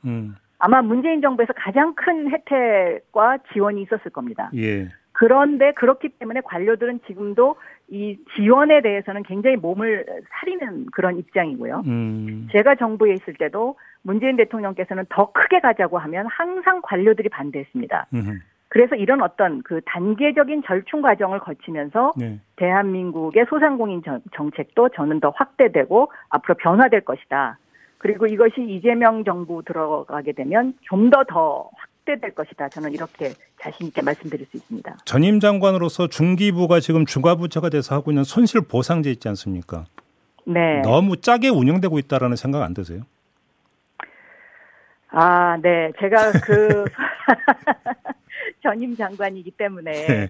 음, 0.63 0.65
아마 0.65 0.81
문재인 0.81 1.21
정부에서 1.21 1.53
가장 1.53 1.93
큰 1.95 2.29
혜택과 2.31 3.39
지원이 3.51 3.81
있었을 3.83 4.11
겁니다. 4.11 4.49
예, 4.55 4.87
그런데 5.11 5.73
그렇기 5.73 6.09
때문에 6.09 6.41
관료들은 6.41 7.01
지금도 7.07 7.55
이 7.89 8.17
지원에 8.35 8.81
대해서는 8.81 9.23
굉장히 9.23 9.57
몸을 9.57 10.05
사리는 10.31 10.87
그런 10.91 11.17
입장이고요. 11.19 11.83
음, 11.85 12.47
제가 12.51 12.75
정부에 12.75 13.13
있을 13.13 13.33
때도 13.35 13.75
문재인 14.01 14.35
대통령께서는 14.37 15.05
더 15.09 15.31
크게 15.31 15.59
가자고 15.59 15.97
하면 15.99 16.25
항상 16.27 16.81
관료들이 16.81 17.29
반대했습니다. 17.29 18.07
음, 18.15 18.39
그래서 18.69 18.95
이런 18.95 19.21
어떤 19.21 19.61
그 19.61 19.81
단계적인 19.85 20.63
절충 20.65 21.03
과정을 21.03 21.39
거치면서 21.39 22.13
네, 22.17 22.39
대한민국의 22.55 23.45
소상공인 23.47 24.01
정- 24.03 24.21
정책도 24.33 24.89
저는 24.89 25.19
더 25.19 25.29
확대되고 25.29 26.11
앞으로 26.29 26.55
변화될 26.55 27.01
것이다. 27.01 27.59
그리고 28.03 28.27
이것이 28.27 28.55
이재명 28.67 29.23
정부 29.23 29.63
들어가게 29.63 30.33
되면 30.33 30.73
좀더더 30.81 31.69
확대될 31.73 32.35
것이다. 32.35 32.67
저는 32.67 32.91
이렇게 32.91 33.31
자신 33.61 33.87
있게 33.87 34.01
말씀드릴 34.01 34.45
수 34.47 34.57
있습니다. 34.57 34.97
전임 35.05 35.39
장관으로서 35.39 36.07
중기부가 36.07 36.81
지금 36.81 37.05
중과부처가 37.05 37.69
돼서 37.69 37.95
하고 37.95 38.11
있는 38.11 38.25
손실 38.25 38.59
보상제 38.59 39.09
있지 39.09 39.29
않습니까? 39.29 39.85
네. 40.45 40.81
너무 40.81 41.15
짜게 41.15 41.47
운영되고 41.47 41.97
있다라는 41.97 42.35
생각 42.35 42.61
안 42.63 42.73
드세요? 42.73 43.03
아, 45.07 45.55
네. 45.61 45.93
제가 45.97 46.33
그 46.43 46.83
전임 48.63 48.97
장관이기 48.97 49.51
때문에 49.51 49.91
네. 50.07 50.29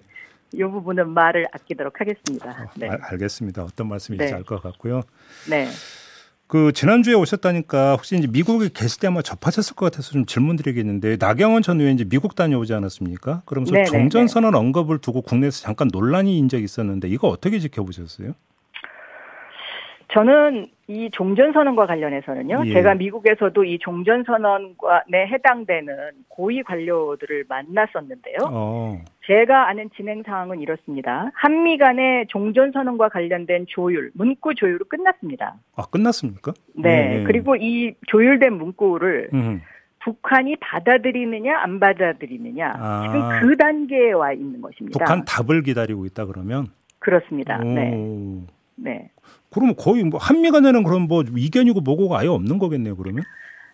이 0.52 0.62
부분은 0.62 1.10
말을 1.10 1.48
아끼도록 1.50 2.00
하겠습니다. 2.00 2.70
네. 2.76 2.88
알, 2.88 3.00
알겠습니다. 3.02 3.64
어떤 3.64 3.88
말씀인지 3.88 4.26
네. 4.26 4.32
알것 4.32 4.62
같고요. 4.62 5.02
네. 5.50 5.66
그 6.46 6.72
지난주에 6.72 7.14
오셨다니까 7.14 7.92
혹시 7.92 8.16
이제 8.16 8.26
미국에 8.26 8.68
계실 8.72 9.00
때 9.00 9.06
아마 9.06 9.22
접하셨을 9.22 9.74
것 9.74 9.86
같아서 9.86 10.12
좀 10.12 10.26
질문드리겠는데 10.26 11.16
나경원 11.18 11.62
전 11.62 11.80
의원 11.80 11.94
이제 11.94 12.04
미국 12.04 12.34
다녀오지 12.34 12.74
않았습니까? 12.74 13.42
그러면서 13.46 13.72
네네, 13.72 13.86
종전선언 13.86 14.54
언급을 14.54 14.98
두고 14.98 15.22
국내에서 15.22 15.62
잠깐 15.62 15.88
논란이 15.90 16.36
인 16.36 16.48
적이 16.48 16.64
있었는데 16.64 17.08
이거 17.08 17.28
어떻게 17.28 17.58
지켜보셨어요? 17.58 18.34
저는 20.14 20.66
이 20.86 21.10
종전선언과 21.10 21.86
관련해서는요, 21.86 22.62
예. 22.66 22.72
제가 22.72 22.94
미국에서도 22.94 23.64
이 23.64 23.78
종전선언과에 23.80 25.26
해당되는 25.26 25.94
고위 26.28 26.62
관료들을 26.62 27.46
만났었는데요. 27.48 28.36
어, 28.48 29.02
제가 29.26 29.68
아는 29.68 29.90
진행 29.96 30.22
사항은 30.22 30.60
이렇습니다. 30.60 31.30
한미 31.34 31.78
간의 31.78 32.26
종전선언과 32.28 33.08
관련된 33.08 33.66
조율, 33.68 34.12
문구 34.14 34.54
조율은 34.54 34.86
끝났습니다. 34.88 35.56
아 35.74 35.82
끝났습니까? 35.90 36.52
네. 36.76 37.20
예. 37.20 37.24
그리고 37.24 37.56
이 37.56 37.94
조율된 38.06 38.52
문구를 38.52 39.30
음, 39.34 39.62
북한이 40.04 40.56
받아들이느냐 40.60 41.58
안 41.58 41.80
받아들이느냐 41.80 42.72
아. 42.78 43.02
지금 43.02 43.40
그 43.40 43.56
단계에 43.56 44.12
와 44.12 44.32
있는 44.32 44.60
것입니다. 44.60 44.96
북한 44.96 45.24
답을 45.24 45.62
기다리고 45.62 46.06
있다 46.06 46.26
그러면. 46.26 46.68
그렇습니다. 47.00 47.58
오. 47.58 47.64
네. 47.64 48.46
네. 48.76 49.10
그러면 49.50 49.74
거의 49.76 50.04
뭐 50.04 50.18
한미 50.18 50.50
간에는 50.50 50.82
그럼 50.82 51.02
뭐 51.02 51.22
이견이고 51.22 51.80
뭐고가 51.80 52.20
아예 52.20 52.28
없는 52.28 52.58
거겠네요. 52.58 52.96
그러면. 52.96 53.24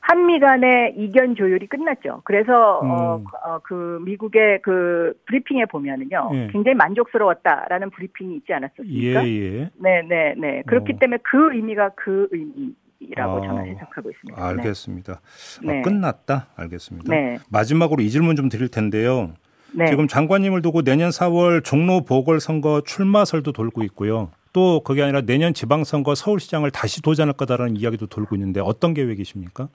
한미 0.00 0.40
간의 0.40 0.94
이견 0.96 1.36
조율이 1.36 1.66
끝났죠. 1.66 2.22
그래서 2.24 2.80
음. 2.80 2.90
어, 2.90 3.24
어, 3.44 3.58
그 3.62 4.00
미국의 4.04 4.60
그 4.62 5.12
브리핑에 5.26 5.66
보면은요, 5.66 6.30
예. 6.34 6.48
굉장히 6.50 6.74
만족스러웠다라는 6.74 7.90
브리핑이 7.90 8.36
있지 8.36 8.46
예, 8.50 8.54
않았었습니까? 8.54 9.28
예. 9.28 9.70
네, 9.76 10.02
네, 10.08 10.34
네. 10.36 10.62
그렇기 10.66 10.94
어. 10.94 10.98
때문에 10.98 11.18
그 11.22 11.54
의미가 11.54 11.90
그 11.96 12.28
의미 12.32 12.74
라고 13.14 13.38
아, 13.38 13.46
저는 13.46 13.66
해석하고 13.66 14.10
있습니다. 14.10 14.46
알겠습니다. 14.46 15.20
네. 15.62 15.78
아, 15.78 15.82
끝났다. 15.82 16.48
알겠습니다. 16.56 17.14
네, 17.14 17.38
마지막으로 17.50 18.02
이 18.02 18.10
질문 18.10 18.36
좀 18.36 18.48
드릴 18.48 18.68
텐데요. 18.68 19.32
네. 19.72 19.86
지금 19.86 20.08
장관님을 20.08 20.62
두고 20.62 20.82
내년 20.82 21.10
4월 21.10 21.62
종로 21.62 22.04
보궐선거 22.04 22.82
출마설도 22.84 23.52
돌고 23.52 23.84
있고요. 23.84 24.30
또 24.52 24.80
그게 24.82 25.02
아니라 25.02 25.20
내년 25.20 25.54
지방선거 25.54 26.14
서울시장을 26.14 26.70
다시 26.70 27.02
도전할 27.02 27.34
거다라는 27.34 27.76
이야기도 27.76 28.06
돌고 28.06 28.34
있는데 28.36 28.60
어떤 28.60 28.94
계획이십니까? 28.94 29.68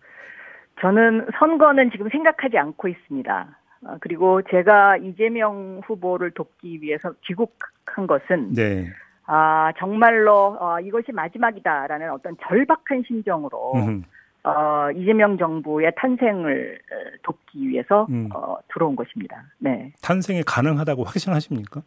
저는 0.82 1.28
선거는 1.40 1.92
지금 1.92 2.10
생각하지 2.10 2.58
않고 2.58 2.88
있습니다. 2.88 3.58
어, 3.86 3.98
그리고 4.02 4.42
제가 4.50 4.98
이재명 4.98 5.82
후보를 5.86 6.32
돕기 6.32 6.82
위해서 6.82 7.14
귀국한 7.26 8.08
것은 8.08 8.54
네. 8.54 8.88
아 9.28 9.72
정말로 9.80 10.58
어, 10.60 10.80
이것이 10.80 11.12
마지막이다라는 11.12 12.12
어떤 12.12 12.36
절박한 12.48 13.04
심정으로 13.08 13.74
음, 13.76 14.04
어, 14.44 14.92
이재명 14.96 15.38
정부의 15.38 15.94
탄생을 15.96 16.80
어, 16.92 17.18
돕기 17.24 17.68
위해서 17.70 18.06
음. 18.10 18.30
어, 18.34 18.58
들어온 18.74 18.96
것입니다. 18.96 19.44
네. 19.58 19.94
탄생이 20.02 20.44
가능하다고 20.44 21.04
확신하십니까? 21.04 21.82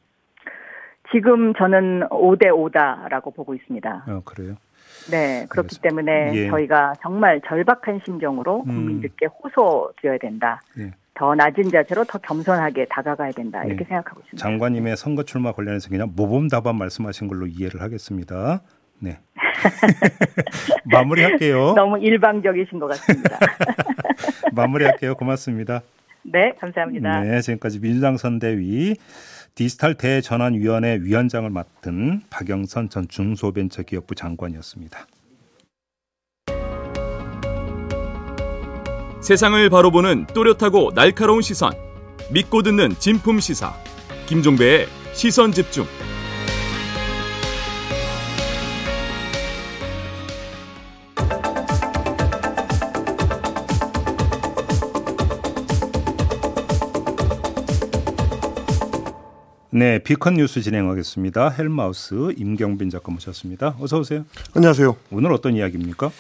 지금 1.13 1.55
저는 1.55 2.09
5대 2.11 2.47
5다라고 2.47 3.35
보고 3.35 3.55
있습니다. 3.55 4.05
어, 4.09 4.23
그래요. 4.25 4.57
네. 5.11 5.47
그렇기 5.49 5.77
알겠습니다. 5.77 5.89
때문에 5.89 6.33
예. 6.35 6.49
저희가 6.49 6.95
정말 7.03 7.41
절박한 7.47 8.01
심정으로 8.05 8.65
음. 8.67 8.67
국민들께 8.67 9.27
호소드려야 9.27 10.19
된다. 10.19 10.61
예. 10.79 10.93
더 11.15 11.35
낮은 11.35 11.71
자세로 11.71 12.05
더 12.05 12.19
겸손하게 12.19 12.87
다가가야 12.91 13.33
된다. 13.33 13.65
이렇게 13.65 13.85
네. 13.85 13.89
생각하고 13.89 14.21
있습니다. 14.21 14.43
장관님의 14.43 14.97
선거 14.97 15.25
출마 15.25 15.53
관련해서 15.53 15.89
그냥 15.89 16.13
모범답안 16.15 16.77
말씀하신 16.77 17.27
걸로 17.27 17.47
이해를 17.47 17.81
하겠습니다. 17.83 18.61
네. 19.01 19.19
마무리할게요. 20.85 21.75
너무 21.75 21.99
일방적이신 21.99 22.79
것 22.79 22.87
같습니다. 22.89 23.39
마무리할게요. 24.55 25.17
고맙습니다. 25.17 25.83
네, 26.23 26.53
감사합니다. 26.61 27.21
네, 27.21 27.41
지금까지 27.41 27.81
민주당 27.81 28.17
선대위 28.17 28.97
디지털 29.55 29.95
대전환위원회 29.95 31.01
위원장을 31.01 31.49
맡은 31.51 32.21
박영선 32.31 32.91
전 32.91 33.09
중소벤처기업부 33.09 34.15
장관이었습니다. 34.15 35.07
세상을 39.21 39.69
바로 39.71 39.91
보는 39.91 40.27
또렷하고 40.29 40.95
날카로운 40.95 41.43
시선. 41.43 41.73
믿고 42.33 42.63
듣는 42.63 42.91
진품 42.99 43.41
시사. 43.41 43.75
김종배의 44.27 44.87
시선 45.13 45.51
집중. 45.51 45.85
네, 59.79 60.01
비컨 60.01 60.35
뉴스 60.35 60.61
진행하겠습니다. 60.61 61.51
헬마우스 61.51 62.33
임경빈 62.37 62.91
작가 62.91 63.13
모셨습니다. 63.13 63.77
어서 63.79 64.01
오세요. 64.01 64.25
안녕하세요. 64.55 64.97
오늘 65.13 65.33
어떤 65.33 65.55
이야기입니까? 65.55 66.11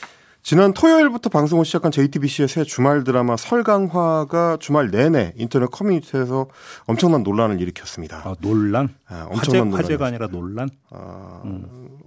지난 0.42 0.72
토요일부터 0.72 1.28
방송을 1.28 1.64
시작한 1.64 1.90
JTBC의 1.90 2.48
새 2.48 2.64
주말 2.64 3.04
드라마 3.04 3.36
설강화가 3.36 4.56
주말 4.60 4.90
내내 4.90 5.34
인터넷 5.36 5.70
커뮤니티에서 5.70 6.46
엄청난 6.86 7.22
논란을 7.22 7.60
일으켰습니다. 7.60 8.22
아, 8.24 8.34
논란. 8.40 8.88
아, 9.08 9.26
화제, 9.30 9.58
엄청난 9.58 9.72
화제가 9.74 10.04
논란이었습니다. 10.04 10.06
아니라 10.06 10.26
논란. 10.28 10.70
아, 10.90 11.42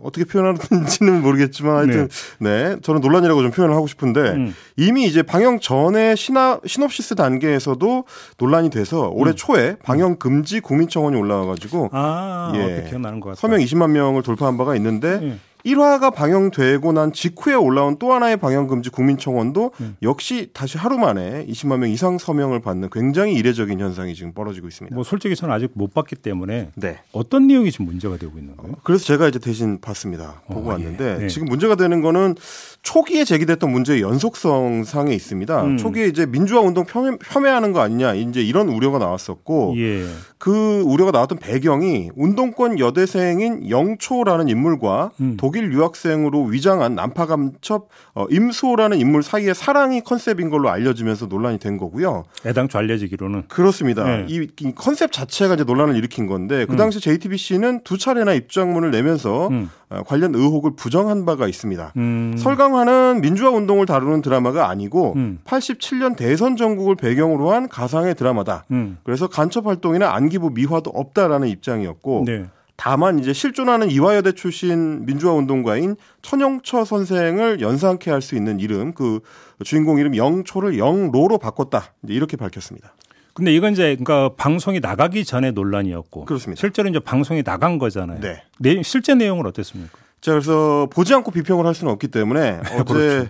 어떻게 0.02 0.26
표현하는지는 0.26 1.22
모르겠지만 1.22 1.76
하여튼 1.76 2.10
네. 2.40 2.78
저는 2.82 3.02
논란이라고 3.02 3.42
좀 3.44 3.52
표현을 3.52 3.76
하고 3.76 3.86
싶은데 3.86 4.22
음. 4.22 4.56
이미 4.76 5.06
이제 5.06 5.22
방영 5.22 5.60
전에 5.60 6.16
시나, 6.16 6.60
시놉시스 6.66 7.16
단계에서도 7.16 8.06
논란이 8.40 8.72
돼서 8.72 9.10
올해 9.14 9.34
초에 9.34 9.76
방영 9.84 10.16
금지 10.16 10.62
국민청원이 10.62 11.16
올라와 11.16 11.46
가지고 11.46 11.90
아, 11.92 12.52
예. 12.56 12.90
것 12.92 13.30
같다. 13.30 13.36
서명 13.36 13.60
20만 13.60 13.92
명을 13.92 14.24
돌파한 14.24 14.58
바가 14.58 14.76
있는데 14.78 15.20
예. 15.22 15.38
1화가 15.66 16.14
방영되고 16.14 16.92
난 16.92 17.14
직후에 17.14 17.54
올라온 17.54 17.98
또 18.00 18.14
하나의 18.14 18.38
방영금지 18.38 18.90
국민청원도 18.90 19.72
음. 19.80 19.96
역시 20.02 20.50
다시 20.54 20.78
하루 20.78 20.98
만에 20.98 21.46
20만 21.48 21.80
명 21.80 21.90
이상 21.90 22.18
서명을 22.18 22.62
받는 22.62 22.90
굉장히 22.92 23.34
이례적인 23.34 23.80
현상이 23.80 24.16
지금 24.16 24.34
벌어지고 24.34 24.68
있습니다. 24.68 24.96
뭐 24.96 25.04
솔직히 25.04 25.36
저는 25.36 25.54
아직 25.54 25.72
못 25.74 25.94
봤기 25.94 26.16
때문에 26.16 26.70
네. 26.76 27.00
어떤 27.12 27.48
내용이 27.48 27.72
지금 27.72 27.86
문제가 27.86 28.18
되고 28.18 28.38
있는 28.38 28.58
거예요? 28.58 28.76
그래서 28.84 29.06
제가 29.06 29.28
이제 29.28 29.40
대신 29.40 29.80
봤습니다. 29.80 30.42
어, 30.48 30.54
보고 30.54 30.68
예. 30.68 30.74
왔는데 30.74 31.18
네. 31.20 31.28
지금 31.28 31.48
문제가 31.48 31.76
되는 31.76 32.02
거는 32.02 32.36
초기에 32.82 33.24
제기됐던 33.26 33.72
문제의 33.72 34.02
연속성 34.02 34.84
상에 34.84 35.14
있습니다. 35.14 35.64
음. 35.64 35.78
초기에 35.78 36.08
이제 36.08 36.26
민주화 36.26 36.62
운동 36.62 36.86
폄훼, 36.86 37.18
훼매하는 37.36 37.74
거 37.74 37.82
아니냐 37.82 38.16
이제 38.16 38.42
이런 38.42 38.70
우려가 38.70 38.98
나왔었고 38.98 39.76
예. 39.78 40.06
그 40.38 40.82
우려가 40.82 41.12
나왔던 41.12 41.38
배경이 41.38 42.10
운동권 42.16 42.80
여대생인 42.80 43.70
영초라는 43.70 44.48
인물과 44.48 45.12
음. 45.20 45.38
독일 45.38 45.51
유학생으로 45.60 46.44
위장한 46.44 46.96
난파감첩 46.96 47.90
어, 48.16 48.26
임수호라는 48.30 49.00
인물 49.00 49.24
사이의 49.24 49.56
사랑이 49.56 50.02
컨셉인 50.02 50.50
걸로 50.50 50.70
알려지면서 50.70 51.26
논란이 51.28 51.60
된 51.60 51.78
거고요. 51.78 52.24
애당초 52.46 52.78
알려지기로는 52.78 53.48
그렇습니다. 53.48 54.04
네. 54.04 54.26
이, 54.30 54.48
이 54.60 54.72
컨셉 54.76 55.12
자체가 55.12 55.56
이제 55.56 55.64
논란을 55.64 55.96
일으킨 55.96 56.28
건데 56.28 56.66
그 56.66 56.74
음. 56.74 56.78
당시 56.78 57.00
JTBC는 57.00 57.82
두 57.84 57.98
차례나 57.98 58.34
입장문을 58.34 58.92
내면서 58.92 59.48
음. 59.50 59.70
어, 59.90 60.04
관련 60.04 60.34
의혹을 60.34 60.72
부정한 60.76 61.26
바가 61.26 61.48
있습니다. 61.48 61.94
음. 61.98 62.36
설강화는 62.38 63.22
민주화 63.22 63.50
운동을 63.50 63.86
다루는 63.86 64.22
드라마가 64.22 64.70
아니고 64.70 65.14
음. 65.18 65.40
87년 65.46 66.16
대선 66.16 66.56
전국을 66.56 66.96
배경으로 66.96 67.52
한 67.52 67.68
가상의 67.68 68.16
드라마다. 68.16 68.64
음. 68.72 68.98
그래서 69.04 69.28
간첩 69.28 69.68
활동이나 69.68 70.14
안기부 70.14 70.52
미화도 70.52 70.92
없다라는 70.92 71.48
입장이었고 71.50 72.24
네. 72.26 72.46
다만 72.84 73.20
이제 73.20 73.32
실존하는 73.32 73.92
이화여대 73.92 74.32
출신 74.32 75.06
민주화 75.06 75.34
운동가인 75.34 75.96
천영처 76.24 76.84
선생을 76.84 77.62
연상케 77.62 78.10
할 78.10 78.22
수 78.22 78.36
있는 78.36 78.60
이름 78.60 78.94
그 78.96 79.20
주인공 79.64 80.00
이름 80.00 80.16
영초를 80.16 80.80
영로로 80.80 81.38
바꿨다 81.38 81.94
이렇게 82.08 82.38
밝혔습니다. 82.38 82.96
근데 83.36 83.54
이건 83.54 83.74
이제 83.74 83.96
그러니까 84.04 84.34
방송이 84.36 84.80
나가기 84.80 85.26
전에 85.26 85.52
논란이었고 85.52 86.26
그렇습니다. 86.26 86.60
실제로 86.60 86.90
이제 86.90 87.00
방송이 87.00 87.44
나간 87.44 87.78
거잖아요. 87.78 88.20
네. 88.20 88.42
내- 88.58 88.82
실제 88.82 89.14
내용은 89.14 89.46
어땠습니까? 89.46 89.96
자 90.20 90.32
그래서 90.32 90.88
보지 90.92 91.14
않고 91.14 91.30
비평을 91.30 91.68
할 91.68 91.76
수는 91.76 91.94
없기 91.94 92.08
때문에 92.08 92.62
어제 92.74 92.84
그렇죠. 92.94 93.30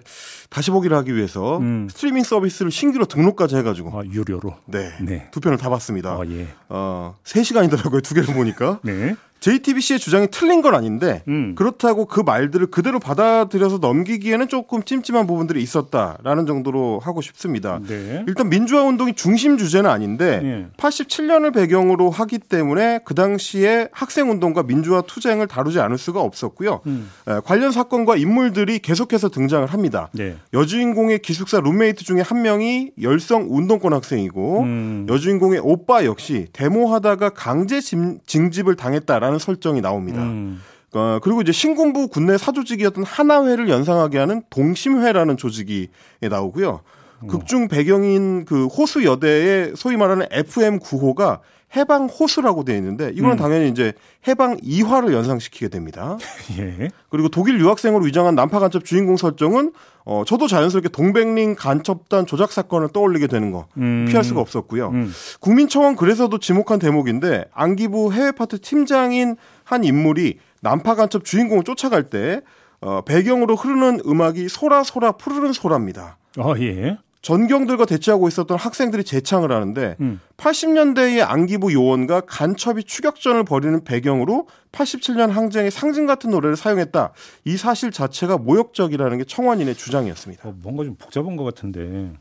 다시 0.51 0.69
보기를 0.69 0.95
하기 0.97 1.15
위해서 1.15 1.59
음. 1.59 1.87
스트리밍 1.89 2.23
서비스를 2.23 2.71
신규로 2.71 3.05
등록까지 3.05 3.55
해가지고 3.55 3.97
아, 3.97 4.03
유료로. 4.03 4.53
네. 4.65 4.91
네. 4.99 5.29
두 5.31 5.39
편을 5.39 5.57
다 5.57 5.69
봤습니다. 5.69 6.11
아, 6.11 6.23
예. 6.27 6.47
어, 6.67 7.15
3시간이더라고요. 7.23 8.03
두 8.03 8.13
개를 8.13 8.33
보니까. 8.33 8.79
네. 8.83 9.15
JTBC의 9.41 9.97
주장이 9.97 10.27
틀린 10.29 10.61
건 10.61 10.75
아닌데 10.75 11.23
음. 11.27 11.55
그렇다고 11.55 12.05
그 12.05 12.19
말들을 12.19 12.67
그대로 12.67 12.99
받아들여서 12.99 13.79
넘기기에는 13.79 14.47
조금 14.47 14.83
찜찜한 14.83 15.25
부분들이 15.25 15.63
있었다라는 15.63 16.45
정도로 16.45 16.99
하고 16.99 17.21
싶습니다. 17.21 17.79
네. 17.87 18.23
일단 18.27 18.49
민주화 18.49 18.83
운동이 18.83 19.15
중심 19.15 19.57
주제는 19.57 19.89
아닌데 19.89 20.41
예. 20.43 20.67
87년을 20.77 21.55
배경으로 21.55 22.11
하기 22.11 22.37
때문에 22.37 22.99
그 23.03 23.15
당시에 23.15 23.87
학생 23.91 24.29
운동과 24.29 24.61
민주화 24.63 25.01
투쟁을 25.01 25.47
다루지 25.47 25.79
않을 25.79 25.97
수가 25.97 26.21
없었고요. 26.21 26.81
음. 26.85 27.09
에, 27.27 27.39
관련 27.43 27.71
사건과 27.71 28.17
인물들이 28.17 28.77
계속해서 28.77 29.29
등장을 29.29 29.65
합니다. 29.65 30.09
네. 30.11 30.35
여주인공의 30.54 31.19
기숙사 31.19 31.60
룸메이트 31.60 32.04
중에 32.04 32.21
한 32.21 32.41
명이 32.41 32.91
열성 33.01 33.47
운동권 33.49 33.93
학생이고 33.93 34.62
음. 34.62 35.06
여주인공의 35.10 35.60
오빠 35.63 36.06
역시 36.06 36.47
데모하다가 36.54 37.30
강제 37.30 37.80
징- 37.82 38.19
징집을 38.25 38.75
당했다라는 38.75 39.39
설정이 39.39 39.82
나옵니다. 39.82 40.21
음. 40.23 40.62
어, 40.93 41.19
그리고 41.23 41.41
이제 41.41 41.51
신군부 41.54 42.10
군내 42.10 42.38
사조직이었던 42.38 43.04
하나회를 43.06 43.69
연상하게 43.69 44.17
하는 44.17 44.41
동심회라는 44.49 45.38
조직이 45.38 45.88
나오고요. 46.21 46.82
극중 47.27 47.67
배경인 47.67 48.45
그 48.45 48.65
호수 48.65 49.06
여대의 49.06 49.73
소위 49.75 49.95
말하는 49.95 50.25
FM 50.32 50.80
9호가 50.80 51.39
해방 51.75 52.05
호수라고 52.07 52.65
되어 52.65 52.75
있는데 52.77 53.12
이거는 53.13 53.36
음. 53.36 53.38
당연히 53.38 53.69
이제 53.69 53.93
해방 54.27 54.57
2화를 54.57 55.13
연상시키게 55.13 55.69
됩니다. 55.69 56.17
예. 56.60 56.89
그리고 57.10 57.29
독일 57.29 57.60
유학생으로 57.60 58.03
위장한 58.03 58.36
난파 58.36 58.60
간첩 58.60 58.84
주인공 58.84 59.15
설정은 59.17 59.71
어 60.03 60.23
저도 60.25 60.47
자연스럽게 60.47 60.89
동백링 60.89 61.55
간첩단 61.55 62.25
조작 62.25 62.51
사건을 62.51 62.89
떠올리게 62.89 63.27
되는 63.27 63.51
거 63.51 63.67
음. 63.77 64.05
피할 64.10 64.23
수가 64.23 64.41
없었고요. 64.41 64.89
음. 64.89 65.12
국민청원 65.39 65.95
그래서도 65.95 66.39
지목한 66.39 66.79
대목인데 66.79 67.45
안기부 67.53 68.12
해외 68.13 68.31
파트 68.31 68.60
팀장인 68.60 69.38
한 69.63 69.84
인물이 69.84 70.39
난파 70.62 70.95
간첩 70.95 71.23
주인공을 71.23 71.63
쫓아갈 71.63 72.10
때 72.10 72.41
어, 72.81 73.01
배경으로 73.01 73.55
흐르는 73.55 74.01
음악이 74.05 74.49
소라 74.49 74.84
소라 74.84 75.13
푸르른 75.13 75.53
소라입니다. 75.53 76.17
아 76.38 76.53
예. 76.60 76.97
전경들과 77.21 77.86
대치하고 77.86 78.27
있었던 78.27 78.57
학생들이 78.57 79.03
재창을 79.03 79.51
하는데 79.51 79.95
음. 80.01 80.19
80년대의 80.38 81.23
안기부 81.27 81.71
요원과 81.71 82.21
간첩이 82.21 82.84
추격전을 82.84 83.43
벌이는 83.43 83.84
배경으로 83.84 84.47
87년 84.71 85.29
항쟁의 85.29 85.69
상징 85.69 86.07
같은 86.07 86.31
노래를 86.31 86.55
사용했다. 86.55 87.12
이 87.45 87.57
사실 87.57 87.91
자체가 87.91 88.38
모욕적이라는 88.38 89.17
게 89.19 89.23
청원인의 89.23 89.75
주장이었습니다. 89.75 90.49
어, 90.49 90.55
뭔가 90.63 90.84
좀 90.84 90.95
복잡한 90.95 91.36
것 91.36 91.43
같은데. 91.43 92.12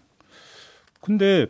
근데 1.00 1.46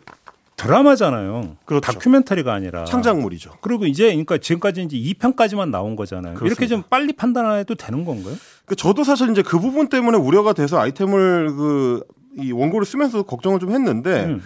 드라마잖아요. 0.56 1.56
그렇죠. 1.64 1.92
다큐멘터리가 1.92 2.52
아니라. 2.52 2.84
창작물이죠. 2.84 3.54
그리고 3.62 3.86
이제 3.86 4.08
그러니까 4.08 4.38
지금까지 4.38 4.82
이제 4.82 4.96
2편까지만 4.96 5.70
나온 5.70 5.96
거잖아요. 5.96 6.34
그렇습니다. 6.34 6.46
이렇게 6.46 6.66
좀 6.68 6.82
빨리 6.88 7.14
판단해도 7.14 7.74
되는 7.74 8.04
건가요? 8.04 8.34
그 8.66 8.76
저도 8.76 9.02
사실 9.02 9.30
이제 9.30 9.42
그 9.42 9.58
부분 9.58 9.88
때문에 9.88 10.18
우려가 10.18 10.52
돼서 10.52 10.78
아이템을 10.78 11.56
그 11.56 12.04
이 12.38 12.52
원고를 12.52 12.86
쓰면서 12.86 13.22
걱정을 13.22 13.58
좀 13.58 13.70
했는데 13.70 14.24
음. 14.24 14.42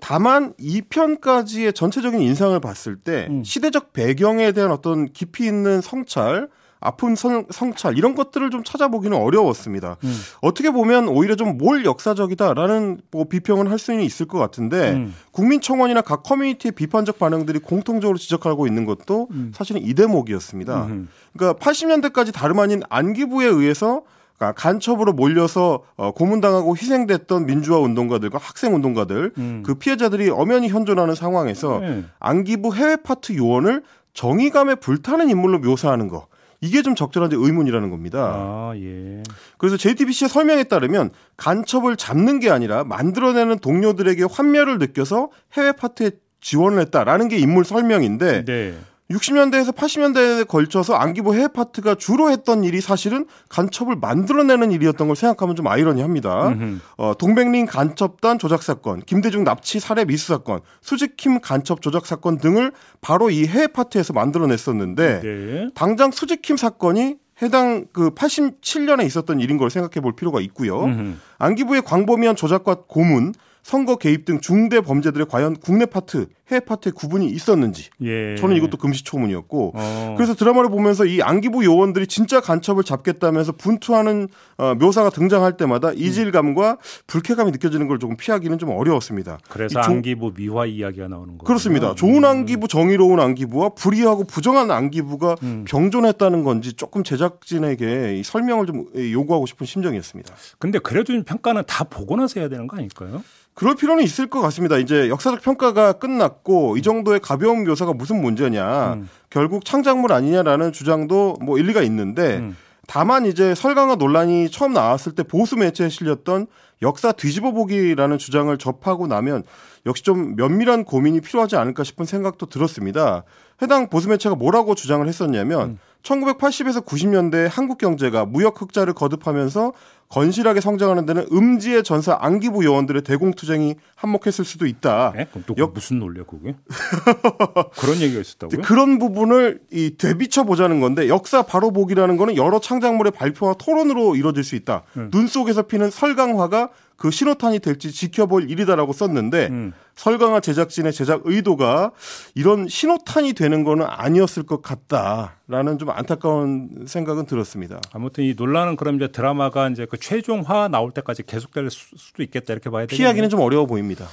다만 0.00 0.52
2편까지의 0.54 1.74
전체적인 1.74 2.20
인상을 2.20 2.58
봤을 2.60 2.96
때 2.96 3.26
음. 3.30 3.42
시대적 3.44 3.92
배경에 3.92 4.52
대한 4.52 4.70
어떤 4.70 5.10
깊이 5.12 5.46
있는 5.46 5.80
성찰, 5.80 6.48
아픈 6.80 7.16
성, 7.16 7.46
성찰 7.48 7.96
이런 7.96 8.14
것들을 8.14 8.50
좀 8.50 8.62
찾아보기는 8.62 9.16
어려웠습니다. 9.16 9.96
음. 10.04 10.20
어떻게 10.42 10.70
보면 10.70 11.08
오히려 11.08 11.34
좀 11.36 11.56
몰 11.56 11.86
역사적이다라는 11.86 13.00
뭐 13.10 13.24
비평은 13.24 13.68
할 13.68 13.78
수는 13.78 14.02
있을 14.02 14.26
것 14.26 14.38
같은데 14.38 14.92
음. 14.92 15.14
국민청원이나 15.30 16.02
각 16.02 16.22
커뮤니티의 16.22 16.72
비판적 16.72 17.18
반응들이 17.18 17.60
공통적으로 17.60 18.18
지적하고 18.18 18.66
있는 18.66 18.84
것도 18.84 19.28
사실은 19.54 19.80
이 19.80 19.94
대목이었습니다. 19.94 20.84
음. 20.84 21.08
그러니까 21.34 21.64
80년대까지 21.64 22.34
다름 22.34 22.58
아닌 22.58 22.82
안기부에 22.90 23.46
의해서 23.46 24.02
그러니까 24.36 24.60
간첩으로 24.60 25.12
몰려서 25.12 25.84
어, 25.96 26.10
고문당하고 26.12 26.76
희생됐던 26.76 27.46
민주화 27.46 27.78
운동가들과 27.78 28.38
학생 28.38 28.74
운동가들 28.74 29.32
음. 29.38 29.62
그 29.64 29.74
피해자들이 29.74 30.30
엄연히 30.30 30.68
현존하는 30.68 31.14
상황에서 31.14 31.80
네. 31.80 32.04
안기부 32.18 32.74
해외 32.74 32.96
파트 32.96 33.36
요원을 33.36 33.82
정의감에 34.12 34.76
불타는 34.76 35.30
인물로 35.30 35.58
묘사하는 35.60 36.08
거 36.08 36.26
이게 36.60 36.82
좀 36.82 36.94
적절한지 36.94 37.36
의문이라는 37.36 37.90
겁니다. 37.90 38.32
아, 38.34 38.72
예. 38.76 39.22
그래서 39.58 39.76
JTBC의 39.76 40.30
설명에 40.30 40.64
따르면 40.64 41.10
간첩을 41.36 41.96
잡는 41.96 42.40
게 42.40 42.50
아니라 42.50 42.84
만들어내는 42.84 43.58
동료들에게 43.58 44.24
환멸을 44.30 44.78
느껴서 44.78 45.28
해외 45.52 45.72
파트에 45.72 46.12
지원을 46.40 46.80
했다라는 46.80 47.28
게 47.28 47.36
인물 47.36 47.64
설명인데 47.64 48.44
네. 48.44 48.74
60년대에서 49.10 49.74
80년대에 49.74 50.48
걸쳐서 50.48 50.94
안기부 50.94 51.34
해외 51.34 51.48
파트가 51.48 51.94
주로 51.96 52.30
했던 52.30 52.64
일이 52.64 52.80
사실은 52.80 53.26
간첩을 53.50 53.96
만들어내는 53.96 54.72
일이었던 54.72 55.06
걸 55.06 55.16
생각하면 55.16 55.56
좀 55.56 55.66
아이러니합니다. 55.66 56.48
음흠. 56.48 56.78
어, 56.96 57.14
동백린 57.18 57.66
간첩단 57.66 58.38
조작 58.38 58.62
사건, 58.62 59.00
김대중 59.00 59.44
납치 59.44 59.78
살해 59.78 60.04
미수 60.04 60.28
사건, 60.28 60.60
수직킴 60.80 61.40
간첩 61.40 61.82
조작 61.82 62.06
사건 62.06 62.38
등을 62.38 62.72
바로 63.00 63.28
이 63.28 63.46
해외 63.46 63.66
파트에서 63.66 64.14
만들어냈었는데 64.14 65.20
네. 65.20 65.68
당장 65.74 66.10
수직킴 66.10 66.56
사건이 66.56 67.16
해당 67.42 67.86
그 67.92 68.10
87년에 68.10 69.04
있었던 69.04 69.40
일인 69.40 69.58
걸 69.58 69.68
생각해 69.68 70.00
볼 70.00 70.14
필요가 70.14 70.40
있고요. 70.40 70.84
음흠. 70.84 71.14
안기부의 71.38 71.82
광범위한 71.82 72.36
조작과 72.36 72.84
고문, 72.86 73.34
선거 73.64 73.96
개입 73.96 74.26
등 74.26 74.40
중대 74.40 74.82
범죄들에 74.82 75.24
과연 75.24 75.56
국내 75.56 75.86
파트, 75.86 76.26
해외 76.50 76.60
파트의 76.60 76.92
구분이 76.92 77.26
있었는지 77.30 77.88
예. 78.02 78.34
저는 78.36 78.56
이것도 78.56 78.76
금시초문이었고 78.76 79.72
어. 79.74 80.14
그래서 80.18 80.34
드라마를 80.34 80.68
보면서 80.68 81.06
이 81.06 81.22
안기부 81.22 81.64
요원들이 81.64 82.06
진짜 82.06 82.42
간첩을 82.42 82.84
잡겠다면서 82.84 83.52
분투하는 83.52 84.28
어, 84.58 84.74
묘사가 84.74 85.08
등장할 85.08 85.56
때마다 85.56 85.92
이질감과 85.94 86.76
불쾌감이 87.06 87.52
느껴지는 87.52 87.88
걸 87.88 87.98
조금 87.98 88.18
피하기는 88.18 88.58
좀 88.58 88.68
어려웠습니다. 88.68 89.38
그래서 89.48 89.80
이 89.80 89.82
조- 89.82 89.90
안기부 89.92 90.34
미화 90.36 90.66
이야기가 90.66 91.08
나오는 91.08 91.28
거예요. 91.28 91.44
그렇습니다. 91.44 91.94
좋은 91.94 92.22
안기부, 92.22 92.68
정의로운 92.68 93.18
안기부와 93.18 93.70
불의하고 93.70 94.24
부정한 94.24 94.70
안기부가 94.70 95.36
음. 95.42 95.64
병존했다는 95.66 96.44
건지 96.44 96.74
조금 96.74 97.02
제작진에게 97.02 98.18
이 98.18 98.22
설명을 98.22 98.66
좀 98.66 98.84
요구하고 98.94 99.46
싶은 99.46 99.66
심정이었습니다. 99.66 100.34
근데 100.58 100.78
그래도 100.78 101.14
좀 101.14 101.24
평가는 101.24 101.62
다 101.66 101.84
보고 101.84 102.14
나서 102.16 102.38
해야 102.40 102.50
되는 102.50 102.66
거 102.66 102.76
아닐까요? 102.76 103.22
그럴 103.54 103.76
필요는 103.76 104.02
있을 104.02 104.26
것 104.26 104.40
같습니다. 104.40 104.78
이제 104.78 105.08
역사적 105.08 105.40
평가가 105.40 105.94
끝났고 105.94 106.76
이 106.76 106.82
정도의 106.82 107.20
가벼운 107.20 107.64
묘사가 107.64 107.92
무슨 107.92 108.20
문제냐. 108.20 108.94
음. 108.94 109.08
결국 109.30 109.64
창작물 109.64 110.12
아니냐라는 110.12 110.72
주장도 110.72 111.38
뭐 111.40 111.58
일리가 111.58 111.82
있는데 111.82 112.38
음. 112.38 112.56
다만 112.86 113.26
이제 113.26 113.54
설강화 113.54 113.94
논란이 113.96 114.50
처음 114.50 114.72
나왔을 114.72 115.12
때 115.12 115.22
보수 115.22 115.56
매체에 115.56 115.88
실렸던 115.88 116.46
역사 116.82 117.12
뒤집어 117.12 117.52
보기라는 117.52 118.18
주장을 118.18 118.56
접하고 118.58 119.06
나면 119.06 119.44
역시 119.86 120.02
좀 120.02 120.34
면밀한 120.36 120.84
고민이 120.84 121.20
필요하지 121.20 121.56
않을까 121.56 121.84
싶은 121.84 122.04
생각도 122.04 122.46
들었습니다. 122.46 123.22
해당 123.62 123.88
보수 123.88 124.08
매체가 124.08 124.34
뭐라고 124.34 124.74
주장을 124.74 125.06
했었냐면 125.06 125.78
1980에서 126.02 126.84
90년대 126.84 127.48
한국 127.50 127.78
경제가 127.78 128.26
무역 128.26 128.60
흑자를 128.60 128.92
거듭하면서 128.92 129.72
건실하게 130.14 130.60
성장하는 130.60 131.06
데는 131.06 131.26
음지의 131.32 131.82
전사 131.82 132.16
안기부 132.20 132.64
요원들의 132.64 133.02
대공투쟁이 133.02 133.74
한몫했을 133.96 134.44
수도 134.44 134.64
있다. 134.64 135.12
예? 135.18 135.24
그럼 135.24 135.42
또 135.44 135.54
역- 135.58 135.74
무슨 135.74 135.98
논리야 135.98 136.22
그게? 136.24 136.54
그런 137.76 138.00
얘기가 138.00 138.20
있었다고요? 138.20 138.62
그런 138.62 139.00
부분을 139.00 139.60
이 139.72 139.96
되비쳐 139.98 140.44
보자는 140.44 140.78
건데 140.80 141.08
역사 141.08 141.42
바로 141.42 141.72
보기라는 141.72 142.16
거는 142.16 142.36
여러 142.36 142.60
창작물의 142.60 143.10
발표와 143.10 143.54
토론으로 143.54 144.14
이루어질 144.14 144.44
수 144.44 144.54
있다. 144.54 144.84
음. 144.96 145.10
눈 145.10 145.26
속에서 145.26 145.62
피는 145.62 145.90
설강화가 145.90 146.68
그 146.96 147.10
신호탄이 147.10 147.58
될지 147.58 147.90
지켜볼 147.90 148.48
일이다라고 148.50 148.92
썼는데 148.92 149.48
음. 149.50 149.72
설강화 149.96 150.38
제작진의 150.40 150.92
제작 150.92 151.22
의도가 151.24 151.90
이런 152.36 152.68
신호탄이 152.68 153.32
되는 153.32 153.64
거는 153.64 153.84
아니었을 153.88 154.44
것 154.44 154.62
같다라는 154.62 155.78
좀 155.78 155.90
안타까운 155.90 156.84
생각은 156.86 157.26
들었습니다. 157.26 157.80
아무튼 157.92 158.22
이 158.24 158.34
논란은 158.36 158.76
그럼 158.76 158.96
이제 158.96 159.08
드라마가 159.08 159.68
이제 159.70 159.86
그 159.90 159.98
최종화 160.08 160.68
나올 160.68 160.90
때까지 160.92 161.22
계속될 161.22 161.70
수- 161.70 161.96
수도 161.96 162.22
있겠다 162.22 162.52
이렇게 162.52 162.68
봐야 162.68 162.84
되겠네요. 162.86 163.04
피하기는 163.06 163.30
좀 163.30 163.40
어려워 163.40 163.64
보입니다. 163.66 164.06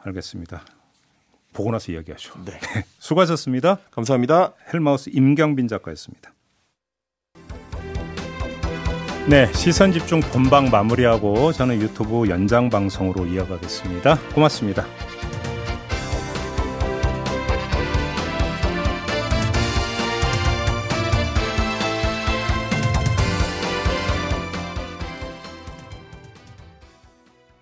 알겠습니다. 0.00 0.64
보고 1.54 1.70
나서 1.70 1.92
이야기하죠. 1.92 2.34
네. 2.44 2.52
수고하셨습니다. 2.98 3.78
감사합니다. 3.90 4.52
헬마우스 4.72 5.10
임경빈 5.14 5.68
작가였습니다. 5.68 6.32
네, 9.26 9.50
시선 9.54 9.90
집중 9.92 10.20
본방 10.20 10.68
마무리하고 10.68 11.52
저는 11.52 11.80
유튜브 11.80 12.28
연장 12.28 12.68
방송으로 12.68 13.24
이어가겠습니다. 13.24 14.18
고맙습니다. 14.34 14.84